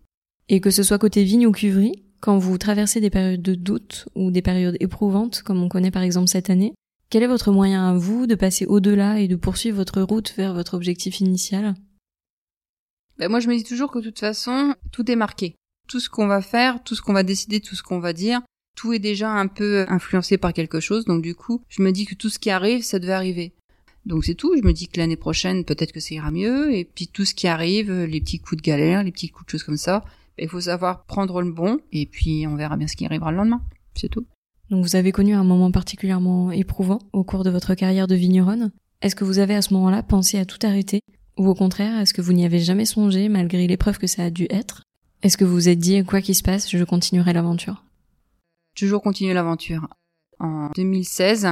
Et 0.53 0.61
que 0.61 0.73
ce 0.73 0.83
soit 0.83 0.99
côté 0.99 1.23
vigne 1.23 1.47
ou 1.47 1.53
cuverie, 1.53 2.03
quand 2.19 2.37
vous 2.37 2.59
traversez 2.59 3.01
des 3.01 3.09
périodes 3.09 3.41
de 3.41 3.55
doute 3.55 4.09
ou 4.17 4.33
des 4.33 4.43
périodes 4.43 4.77
éprouvantes, 4.81 5.43
comme 5.43 5.63
on 5.63 5.69
connaît 5.69 5.93
par 5.93 6.03
exemple 6.03 6.27
cette 6.27 6.51
année, 6.51 6.75
quel 7.09 7.23
est 7.23 7.29
votre 7.29 7.53
moyen 7.53 7.89
à 7.89 7.95
vous 7.95 8.27
de 8.27 8.35
passer 8.35 8.67
au-delà 8.67 9.21
et 9.21 9.29
de 9.29 9.37
poursuivre 9.37 9.77
votre 9.77 10.03
route 10.03 10.35
vers 10.37 10.53
votre 10.53 10.75
objectif 10.75 11.21
initial? 11.21 11.77
Ben 13.17 13.29
Moi, 13.29 13.39
je 13.39 13.49
me 13.49 13.57
dis 13.57 13.63
toujours 13.63 13.93
que 13.93 14.01
de 14.01 14.07
toute 14.07 14.19
façon, 14.19 14.75
tout 14.91 15.09
est 15.09 15.17
marqué. 15.17 15.55
Tout 15.89 16.01
ce 16.01 16.11
qu'on 16.11 16.27
va 16.27 16.43
faire, 16.43 16.83
tout 16.83 16.97
ce 16.97 17.03
qu'on 17.03 17.13
va 17.13 17.23
décider, 17.23 17.61
tout 17.61 17.77
ce 17.77 17.85
qu'on 17.85 18.01
va 18.01 18.13
dire, 18.13 18.43
tout 18.77 18.93
est 18.93 18.99
déjà 18.99 19.31
un 19.31 19.47
peu 19.47 19.85
influencé 19.89 20.37
par 20.37 20.53
quelque 20.53 20.81
chose. 20.81 21.05
Donc 21.05 21.23
du 21.23 21.37
coup, 21.37 21.63
je 21.69 21.81
me 21.83 21.93
dis 21.93 22.07
que 22.07 22.17
tout 22.17 22.29
ce 22.29 22.41
qui 22.41 22.51
arrive, 22.51 22.83
ça 22.83 22.99
devait 22.99 23.13
arriver. 23.13 23.55
Donc 24.05 24.25
c'est 24.25 24.35
tout. 24.35 24.57
Je 24.57 24.67
me 24.67 24.73
dis 24.73 24.89
que 24.89 24.99
l'année 24.99 25.17
prochaine, 25.17 25.65
peut-être 25.65 25.93
que 25.93 26.01
ça 26.01 26.13
ira 26.13 26.33
mieux. 26.33 26.75
Et 26.75 26.85
puis 26.85 27.07
tout 27.07 27.25
ce 27.25 27.35
qui 27.35 27.47
arrive, 27.47 27.93
les 27.93 28.21
petits 28.21 28.41
coups 28.41 28.61
de 28.61 28.67
galère, 28.67 29.05
les 29.05 29.13
petits 29.13 29.29
coups 29.29 29.47
de 29.47 29.51
choses 29.53 29.63
comme 29.63 29.77
ça, 29.77 30.05
il 30.43 30.49
faut 30.49 30.61
savoir 30.61 31.05
prendre 31.05 31.43
le 31.43 31.53
bon, 31.53 31.79
et 31.93 32.07
puis 32.07 32.47
on 32.47 32.57
verra 32.57 32.77
bien 32.77 32.87
ce 32.87 32.97
qui 32.97 33.05
arrivera 33.05 33.31
le 33.31 33.37
lendemain. 33.39 33.63
C'est 33.95 34.09
tout. 34.09 34.27
Donc 34.71 34.85
vous 34.85 34.97
avez 34.97 35.13
connu 35.13 35.35
un 35.35 35.45
moment 35.45 35.71
particulièrement 35.71 36.53
éprouvant 36.53 37.01
au 37.13 37.25
cours 37.25 37.45
de 37.45 37.51
votre 37.51 37.75
carrière 37.75 38.07
de 38.07 38.15
vigneronne. 38.15 38.71
Est-ce 39.03 39.17
que 39.17 39.25
vous 39.25 39.39
avez 39.39 39.55
à 39.55 39.63
ce 39.63 39.75
moment-là 39.75 40.03
pensé 40.03 40.39
à 40.39 40.45
tout 40.45 40.65
arrêter? 40.65 41.01
Ou 41.39 41.49
au 41.49 41.55
contraire, 41.55 41.99
est-ce 42.01 42.15
que 42.15 42.23
vous 42.23 42.33
n'y 42.33 42.45
avez 42.45 42.61
jamais 42.61 42.85
songé 42.85 43.29
malgré 43.29 43.67
l'épreuve 43.67 43.99
que 43.99 44.07
ça 44.07 44.25
a 44.25 44.31
dû 44.31 44.47
être? 44.51 44.83
Est-ce 45.23 45.37
que 45.37 45.45
vous 45.45 45.55
vous 45.55 45.69
êtes 45.69 45.79
dit, 45.79 46.05
quoi 46.05 46.21
qu'il 46.21 46.35
se 46.35 46.43
passe, 46.43 46.71
je 46.71 46.85
continuerai 46.85 47.33
l'aventure 47.33 47.85
Toujours 48.77 49.03
continuer 49.03 49.35
l'aventure. 49.35 49.89
En 50.39 50.71
2016, 50.75 51.49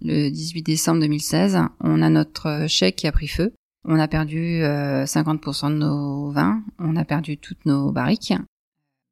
le 0.00 0.30
18 0.30 0.62
décembre 0.62 1.00
2016, 1.00 1.58
on 1.80 2.02
a 2.02 2.10
notre 2.10 2.66
chèque 2.68 2.96
qui 2.96 3.06
a 3.06 3.12
pris 3.12 3.28
feu. 3.28 3.52
On 3.90 3.98
a 3.98 4.06
perdu 4.06 4.60
50% 4.60 5.64
euh, 5.64 5.68
de 5.70 5.74
nos 5.76 6.30
vins, 6.30 6.62
on 6.78 6.94
a 6.94 7.06
perdu 7.06 7.38
toutes 7.38 7.64
nos 7.64 7.90
barriques. 7.90 8.34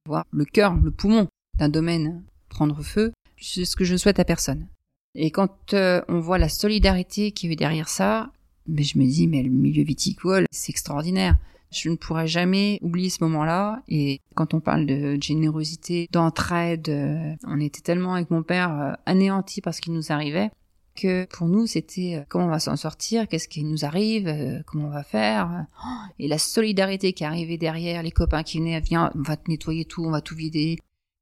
Voir 0.07 0.27
le 0.31 0.45
cœur, 0.45 0.75
le 0.75 0.91
poumon 0.91 1.29
d'un 1.59 1.71
domaine 1.71 2.23
prendre 2.51 2.83
feu, 2.83 3.11
c'est 3.41 3.65
ce 3.65 3.75
que 3.75 3.85
je 3.85 3.95
ne 3.95 3.97
souhaite 3.97 4.21
à 4.21 4.27
personne. 4.27 4.69
Et 5.15 5.31
quand 5.31 5.73
euh, 5.73 6.03
on 6.09 6.21
voit 6.21 6.37
la 6.37 6.51
solidarité 6.51 7.33
qui 7.33 7.51
est 7.51 7.57
derrière 7.57 7.89
ça, 7.89 8.31
mais 8.69 8.83
je 8.83 8.99
me 8.99 9.07
dis, 9.07 9.27
mais 9.27 9.43
le 9.43 9.49
milieu 9.49 9.83
viticole, 9.83 10.45
c'est 10.51 10.73
extraordinaire. 10.73 11.39
Je 11.73 11.89
ne 11.89 11.97
pourrais 11.97 12.27
jamais 12.27 12.79
oublier 12.83 13.09
ce 13.09 13.25
moment-là. 13.25 13.83
Et 13.89 14.21
quand 14.35 14.53
on 14.53 14.61
parle 14.61 14.85
de 14.85 15.17
générosité, 15.23 16.07
d'entraide, 16.13 16.91
euh, 16.91 17.35
on 17.47 17.61
était 17.61 17.81
tellement 17.81 18.13
avec 18.13 18.31
mon 18.31 18.43
père 18.43 18.99
anéanti 19.07 19.63
par 19.63 19.73
ce 19.73 19.81
qui 19.81 19.91
nous 19.91 20.13
arrivait 20.13 20.51
que 20.97 21.27
pour 21.27 21.47
nous 21.47 21.67
c'était 21.67 22.17
euh, 22.17 22.25
comment 22.29 22.47
on 22.47 22.51
va 22.51 22.59
s'en 22.59 22.77
sortir, 22.77 23.29
qu'est-ce 23.29 23.49
qui 23.49 23.63
nous 23.63 23.85
arrive, 23.85 24.27
euh, 24.27 24.61
comment 24.67 24.89
on 24.89 24.91
va 24.91 25.05
faire, 25.05 25.67
oh, 25.85 25.89
et 26.19 26.27
la 26.27 26.39
solidarité 26.39 27.13
qui 27.13 27.25
arrivait 27.25 27.59
derrière, 27.59 28.03
les 28.03 28.11
copains 28.11 28.43
qui 28.43 28.59
venaient, 28.59 28.81
viens, 28.81 29.13
on 29.15 29.23
va 29.23 29.37
te 29.37 29.49
nettoyer 29.49 29.85
tout, 29.85 30.05
on 30.05 30.11
va 30.11 30.21
tout 30.21 30.35
vider, 30.35 30.79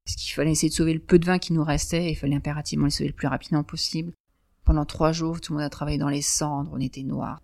parce 0.06 0.16
qu'il 0.16 0.32
fallait 0.32 0.52
essayer 0.52 0.70
de 0.70 0.74
sauver 0.74 0.94
le 0.94 1.00
peu 1.00 1.18
de 1.18 1.26
vin 1.26 1.38
qui 1.38 1.52
nous 1.52 1.64
restait, 1.64 2.10
il 2.10 2.14
fallait 2.14 2.36
impérativement 2.36 2.84
le 2.84 2.90
sauver 2.90 3.08
le 3.08 3.14
plus 3.14 3.28
rapidement 3.28 3.62
possible. 3.62 4.12
Pendant 4.64 4.86
trois 4.86 5.12
jours, 5.12 5.40
tout 5.40 5.52
le 5.52 5.58
monde 5.58 5.66
a 5.66 5.70
travaillé 5.70 5.98
dans 5.98 6.08
les 6.08 6.22
cendres, 6.22 6.70
on 6.72 6.80
était 6.80 7.02
noirs. 7.02 7.40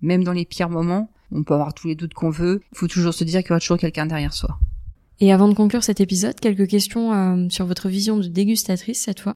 Même 0.00 0.22
dans 0.22 0.32
les 0.32 0.44
pires 0.44 0.70
moments, 0.70 1.10
on 1.32 1.42
peut 1.42 1.54
avoir 1.54 1.74
tous 1.74 1.88
les 1.88 1.96
doutes 1.96 2.14
qu'on 2.14 2.30
veut, 2.30 2.60
il 2.72 2.78
faut 2.78 2.88
toujours 2.88 3.14
se 3.14 3.24
dire 3.24 3.40
qu'il 3.40 3.50
y 3.50 3.52
aura 3.52 3.60
toujours 3.60 3.78
quelqu'un 3.78 4.06
derrière 4.06 4.32
soi. 4.32 4.58
Et 5.20 5.32
avant 5.32 5.48
de 5.48 5.54
conclure 5.54 5.84
cet 5.84 6.00
épisode, 6.00 6.38
quelques 6.40 6.66
questions 6.66 7.12
euh, 7.12 7.48
sur 7.48 7.66
votre 7.66 7.88
vision 7.88 8.16
de 8.16 8.26
dégustatrice 8.26 9.00
cette 9.00 9.20
fois. 9.20 9.34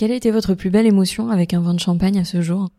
Quelle 0.00 0.12
été 0.12 0.30
votre 0.30 0.54
plus 0.54 0.70
belle 0.70 0.86
émotion 0.86 1.28
avec 1.28 1.52
un 1.52 1.60
vin 1.60 1.74
de 1.74 1.78
champagne 1.78 2.18
à 2.18 2.24
ce 2.24 2.40
jour? 2.40 2.70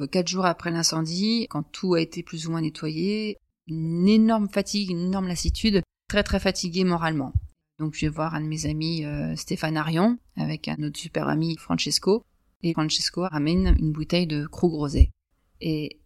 Euh, 0.00 0.08
Quatre 0.08 0.26
jours 0.26 0.46
après 0.46 0.72
l'incendie, 0.72 1.46
quand 1.48 1.62
tout 1.62 1.94
a 1.94 2.00
été 2.00 2.24
plus 2.24 2.48
ou 2.48 2.50
moins 2.50 2.60
nettoyé, 2.60 3.36
une 3.68 4.08
énorme 4.08 4.48
fatigue, 4.48 4.90
une 4.90 4.98
énorme 4.98 5.28
lassitude, 5.28 5.80
très 6.08 6.24
très 6.24 6.40
fatigué 6.40 6.82
moralement. 6.82 7.32
Donc 7.78 7.94
je 7.94 8.06
vais 8.06 8.10
voir 8.10 8.34
un 8.34 8.40
de 8.40 8.48
mes 8.48 8.66
amis, 8.66 9.04
euh, 9.04 9.36
Stéphane 9.36 9.76
Arion, 9.76 10.18
avec 10.36 10.66
un 10.66 10.82
autre 10.82 10.98
super 10.98 11.28
ami, 11.28 11.56
Francesco, 11.56 12.24
et 12.64 12.72
Francesco 12.72 13.22
ramène 13.30 13.76
une 13.78 13.92
bouteille 13.92 14.26
de 14.26 14.44
Krug 14.48 14.72
Rosé. 14.72 15.12
Et 15.60 16.00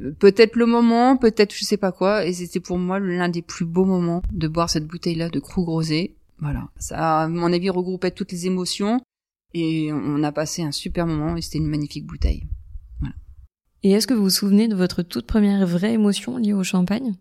euh, 0.00 0.12
peut-être 0.12 0.56
le 0.56 0.64
moment, 0.64 1.18
peut-être 1.18 1.54
je 1.54 1.66
sais 1.66 1.76
pas 1.76 1.92
quoi, 1.92 2.24
et 2.24 2.32
c'était 2.32 2.60
pour 2.60 2.78
moi 2.78 2.98
l'un 2.98 3.28
des 3.28 3.42
plus 3.42 3.66
beaux 3.66 3.84
moments 3.84 4.22
de 4.32 4.48
boire 4.48 4.70
cette 4.70 4.86
bouteille-là 4.86 5.28
de 5.28 5.38
Krug 5.38 5.66
Rosé. 5.66 6.16
Voilà, 6.38 6.70
ça, 6.78 7.24
à 7.24 7.28
mon 7.28 7.52
avis, 7.52 7.68
regroupait 7.68 8.10
toutes 8.10 8.32
les 8.32 8.46
émotions, 8.46 9.02
et 9.54 9.92
on 9.92 10.22
a 10.24 10.32
passé 10.32 10.62
un 10.62 10.72
super 10.72 11.06
moment 11.06 11.36
et 11.36 11.42
c'était 11.42 11.58
une 11.58 11.68
magnifique 11.68 12.06
bouteille. 12.06 12.48
Voilà. 12.98 13.14
Et 13.84 13.92
est-ce 13.92 14.08
que 14.08 14.14
vous 14.14 14.24
vous 14.24 14.30
souvenez 14.30 14.66
de 14.66 14.74
votre 14.74 15.02
toute 15.02 15.26
première 15.26 15.64
vraie 15.66 15.94
émotion 15.94 16.36
liée 16.36 16.52
au 16.52 16.64
champagne? 16.64 17.14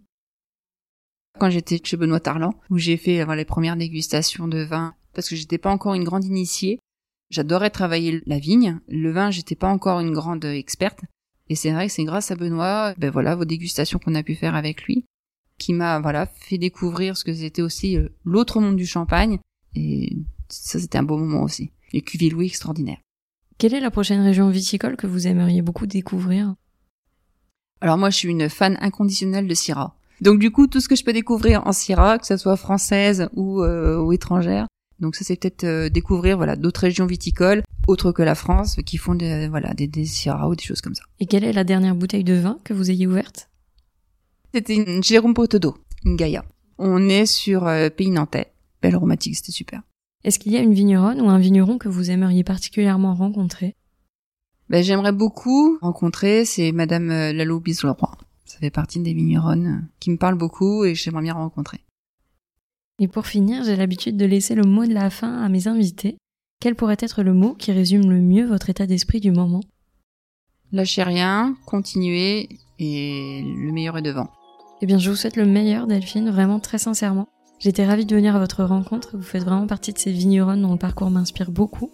Quand 1.40 1.52
j'étais 1.52 1.80
chez 1.84 1.98
Benoît 1.98 2.20
Tarlan, 2.20 2.54
où 2.70 2.78
j'ai 2.78 2.98
fait 2.98 3.24
les 3.36 3.46
premières 3.46 3.78
dégustations 3.78 4.48
de 4.48 4.64
vin, 4.64 4.96
parce 5.14 5.30
que 5.30 5.36
j'étais 5.36 5.58
pas 5.60 5.72
encore 5.72 5.94
une 5.94 6.04
grande 6.04 6.26
initiée, 6.26 6.80
j'adorais 7.30 7.70
travailler 7.70 8.22
la 8.26 8.40
vigne. 8.40 8.80
Le 8.88 9.12
vin, 9.12 9.30
j'étais 9.30 9.56
pas 9.56 9.70
encore 9.70 10.00
une 10.00 10.12
grande 10.12 10.46
experte. 10.46 11.02
Et 11.50 11.56
c'est 11.56 11.72
vrai 11.72 11.88
que 11.88 11.94
c'est 11.94 12.04
grâce 12.04 12.32
à 12.32 12.36
Benoît, 12.36 12.94
ben 12.98 13.12
voilà, 13.12 13.36
vos 13.36 13.46
dégustations 13.46 14.00
qu'on 14.00 14.16
a 14.16 14.24
pu 14.24 14.34
faire 14.34 14.56
avec 14.56 14.84
lui, 14.84 15.06
qui 15.58 15.74
m'a 15.74 16.00
voilà 16.00 16.26
fait 16.26 16.58
découvrir 16.58 17.18
ce 17.18 17.24
que 17.24 17.34
c'était 17.34 17.62
aussi 17.62 17.98
euh, 17.98 18.10
l'autre 18.24 18.60
monde 18.60 18.78
du 18.78 18.86
champagne. 18.86 19.40
Et 19.76 20.18
ça, 20.50 20.80
c'était 20.80 20.98
un 20.98 21.04
beau 21.04 21.18
moment 21.18 21.44
aussi 21.44 21.72
les 21.94 22.02
cuvées 22.02 22.30
Louis 22.30 22.48
extraordinaires. 22.48 23.00
Quelle 23.58 23.74
est 23.74 23.80
la 23.80 23.92
prochaine 23.92 24.22
région 24.22 24.50
viticole 24.50 24.98
que 24.98 25.08
vous 25.08 25.28
aimeriez 25.28 25.62
beaucoup 25.62 25.86
découvrir? 25.86 26.56
Alors 27.82 27.98
moi, 27.98 28.10
je 28.10 28.18
suis 28.18 28.30
une 28.30 28.50
fan 28.50 28.78
inconditionnelle 28.82 29.48
de 29.48 29.54
Syrah. 29.54 29.96
Donc 30.22 30.40
du 30.40 30.52
coup, 30.52 30.68
tout 30.68 30.80
ce 30.80 30.88
que 30.88 30.96
je 30.96 31.04
peux 31.04 31.14
découvrir 31.14 31.66
en 31.68 31.72
Syrah, 31.72 32.18
que 32.18 32.26
ce 32.26 32.38
soit 32.38 32.58
française 32.58 33.30
ou, 33.34 33.62
euh, 33.62 34.00
ou 34.00 34.14
étrangère, 34.14 34.68
donc 35.00 35.16
ça 35.16 35.26
c'est 35.26 35.36
peut-être 35.36 35.66
euh, 35.66 35.90
découvrir 35.90 36.38
voilà 36.38 36.56
d'autres 36.56 36.82
régions 36.82 37.06
viticoles 37.06 37.64
autres 37.88 38.14
que 38.14 38.22
la 38.22 38.36
France 38.36 38.78
qui 38.86 38.98
font 38.98 39.16
des, 39.16 39.50
voilà 39.50 39.74
des, 39.74 39.88
des 39.88 40.06
Syrah 40.06 40.48
ou 40.48 40.56
des 40.56 40.64
choses 40.64 40.82
comme 40.82 40.96
ça. 40.96 41.04
Et 41.20 41.26
quelle 41.26 41.44
est 41.44 41.52
la 41.52 41.64
dernière 41.64 41.96
bouteille 41.96 42.24
de 42.24 42.36
vin 42.36 42.60
que 42.64 42.74
vous 42.74 42.90
ayez 42.90 43.06
ouverte? 43.08 43.50
C'était 44.54 44.76
une 44.76 45.04
Jérôme 45.04 45.34
Potodo, 45.34 45.78
une 46.06 46.16
Gaïa. 46.16 46.46
On 46.78 47.10
est 47.10 47.26
sur 47.26 47.68
euh, 47.68 47.90
pays 47.90 48.12
nantais, 48.12 48.54
belle 48.82 48.96
aromatique, 48.96 49.36
c'était 49.36 49.52
super. 49.52 49.82
Est-ce 50.24 50.40
qu'il 50.40 50.54
y 50.54 50.58
a 50.58 50.62
une 50.62 50.74
vigneronne 50.74 51.20
ou 51.20 51.30
un 51.30 51.40
vigneron 51.40 51.78
que 51.78 51.90
vous 51.90 52.10
aimeriez 52.10 52.44
particulièrement 52.44 53.14
rencontrer? 53.14 53.76
Ben, 54.70 54.84
J'aimerais 54.84 55.12
beaucoup 55.12 55.78
rencontrer, 55.82 56.46
c'est 56.46 56.72
Madame 56.72 57.12
euh, 57.12 57.34
Lalo 57.34 57.60
Bisleroy. 57.60 58.12
Ça 58.46 58.58
fait 58.60 58.70
partie 58.70 59.00
des 59.00 59.14
vigneronnes 59.14 59.88
qui 60.00 60.12
me 60.12 60.18
parlent 60.18 60.38
beaucoup 60.38 60.86
et 60.86 60.96
j'aimerais 60.96 61.24
bien 61.24 61.34
rencontrer. 61.34 61.82
Et 63.00 63.08
pour 63.08 63.26
finir, 63.26 63.64
j'ai 63.64 63.76
l'habitude 63.76 64.16
de 64.16 64.26
laisser 64.26 64.56
le 64.56 64.64
mot 64.64 64.86
de 64.86 64.94
la 64.94 65.10
fin 65.10 65.42
à 65.44 65.50
mes 65.50 65.68
invités. 65.68 66.18
Quel 66.62 66.76
pourrait 66.76 66.98
être 67.00 67.24
le 67.24 67.34
mot 67.34 67.56
qui 67.56 67.72
résume 67.72 68.10
le 68.10 68.22
mieux 68.22 68.46
votre 68.46 68.70
état 68.70 68.86
d'esprit 68.86 69.20
du 69.20 69.32
moment? 69.32 69.62
Lâchez 70.72 71.04
rien, 71.04 71.58
continuez 71.66 72.48
et 72.80 73.44
le 73.44 73.72
meilleur 73.72 73.98
est 73.98 74.02
devant. 74.02 74.30
Eh 74.82 74.86
bien, 74.86 74.98
je 74.98 75.10
vous 75.10 75.16
souhaite 75.16 75.36
le 75.36 75.46
meilleur, 75.46 75.88
Delphine, 75.88 76.30
vraiment 76.30 76.60
très 76.60 76.78
sincèrement. 76.78 77.28
J'étais 77.64 77.86
ravie 77.86 78.06
de 78.06 78.14
venir 78.14 78.36
à 78.36 78.40
votre 78.40 78.66
rencontre. 78.66 79.16
Vous 79.16 79.24
faites 79.24 79.46
vraiment 79.46 79.68
partie 79.68 79.94
de 79.94 79.98
ces 79.98 80.12
vigneronnes 80.12 80.64
dont 80.64 80.74
le 80.74 80.78
parcours 80.78 81.10
m'inspire 81.10 81.50
beaucoup. 81.50 81.92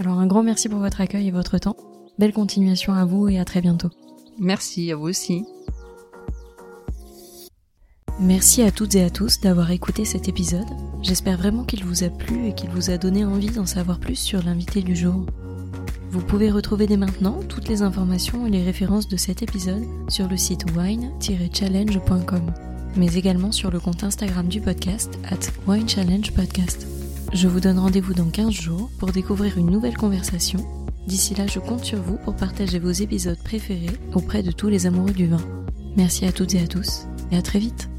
Alors, 0.00 0.18
un 0.18 0.26
grand 0.26 0.42
merci 0.42 0.68
pour 0.68 0.80
votre 0.80 1.00
accueil 1.00 1.28
et 1.28 1.30
votre 1.30 1.58
temps. 1.58 1.76
Belle 2.18 2.32
continuation 2.32 2.92
à 2.92 3.04
vous 3.04 3.28
et 3.28 3.38
à 3.38 3.44
très 3.44 3.60
bientôt. 3.60 3.90
Merci 4.40 4.90
à 4.90 4.96
vous 4.96 5.06
aussi. 5.06 5.44
Merci 8.18 8.62
à 8.62 8.72
toutes 8.72 8.96
et 8.96 9.04
à 9.04 9.10
tous 9.10 9.38
d'avoir 9.40 9.70
écouté 9.70 10.04
cet 10.04 10.26
épisode. 10.26 10.66
J'espère 11.02 11.38
vraiment 11.38 11.62
qu'il 11.62 11.84
vous 11.84 12.02
a 12.02 12.08
plu 12.08 12.48
et 12.48 12.54
qu'il 12.54 12.70
vous 12.70 12.90
a 12.90 12.98
donné 12.98 13.24
envie 13.24 13.50
d'en 13.50 13.64
savoir 13.66 14.00
plus 14.00 14.16
sur 14.16 14.42
l'invité 14.42 14.82
du 14.82 14.96
jour. 14.96 15.24
Vous 16.10 16.20
pouvez 16.20 16.50
retrouver 16.50 16.88
dès 16.88 16.96
maintenant 16.96 17.38
toutes 17.48 17.68
les 17.68 17.82
informations 17.82 18.44
et 18.44 18.50
les 18.50 18.64
références 18.64 19.06
de 19.06 19.16
cet 19.16 19.40
épisode 19.40 19.84
sur 20.08 20.26
le 20.26 20.36
site 20.36 20.64
wine-challenge.com, 20.76 22.52
mais 22.96 23.14
également 23.14 23.52
sur 23.52 23.70
le 23.70 23.80
compte 23.80 24.04
Instagram 24.04 24.48
du 24.48 24.60
podcast 24.60 25.18
at 25.30 25.50
winechallengepodcast. 25.66 26.86
Je 27.32 27.48
vous 27.48 27.60
donne 27.60 27.78
rendez-vous 27.78 28.14
dans 28.14 28.30
15 28.30 28.52
jours 28.52 28.90
pour 28.98 29.12
découvrir 29.12 29.58
une 29.58 29.70
nouvelle 29.70 29.96
conversation. 29.96 30.66
D'ici 31.06 31.34
là, 31.34 31.46
je 31.46 31.58
compte 31.58 31.84
sur 31.84 32.00
vous 32.00 32.18
pour 32.18 32.36
partager 32.36 32.78
vos 32.78 32.90
épisodes 32.90 33.42
préférés 33.42 33.96
auprès 34.14 34.42
de 34.42 34.52
tous 34.52 34.68
les 34.68 34.86
amoureux 34.86 35.12
du 35.12 35.26
vin. 35.26 35.40
Merci 35.96 36.26
à 36.26 36.32
toutes 36.32 36.54
et 36.54 36.60
à 36.60 36.66
tous 36.66 37.06
et 37.30 37.36
à 37.36 37.42
très 37.42 37.58
vite. 37.58 37.91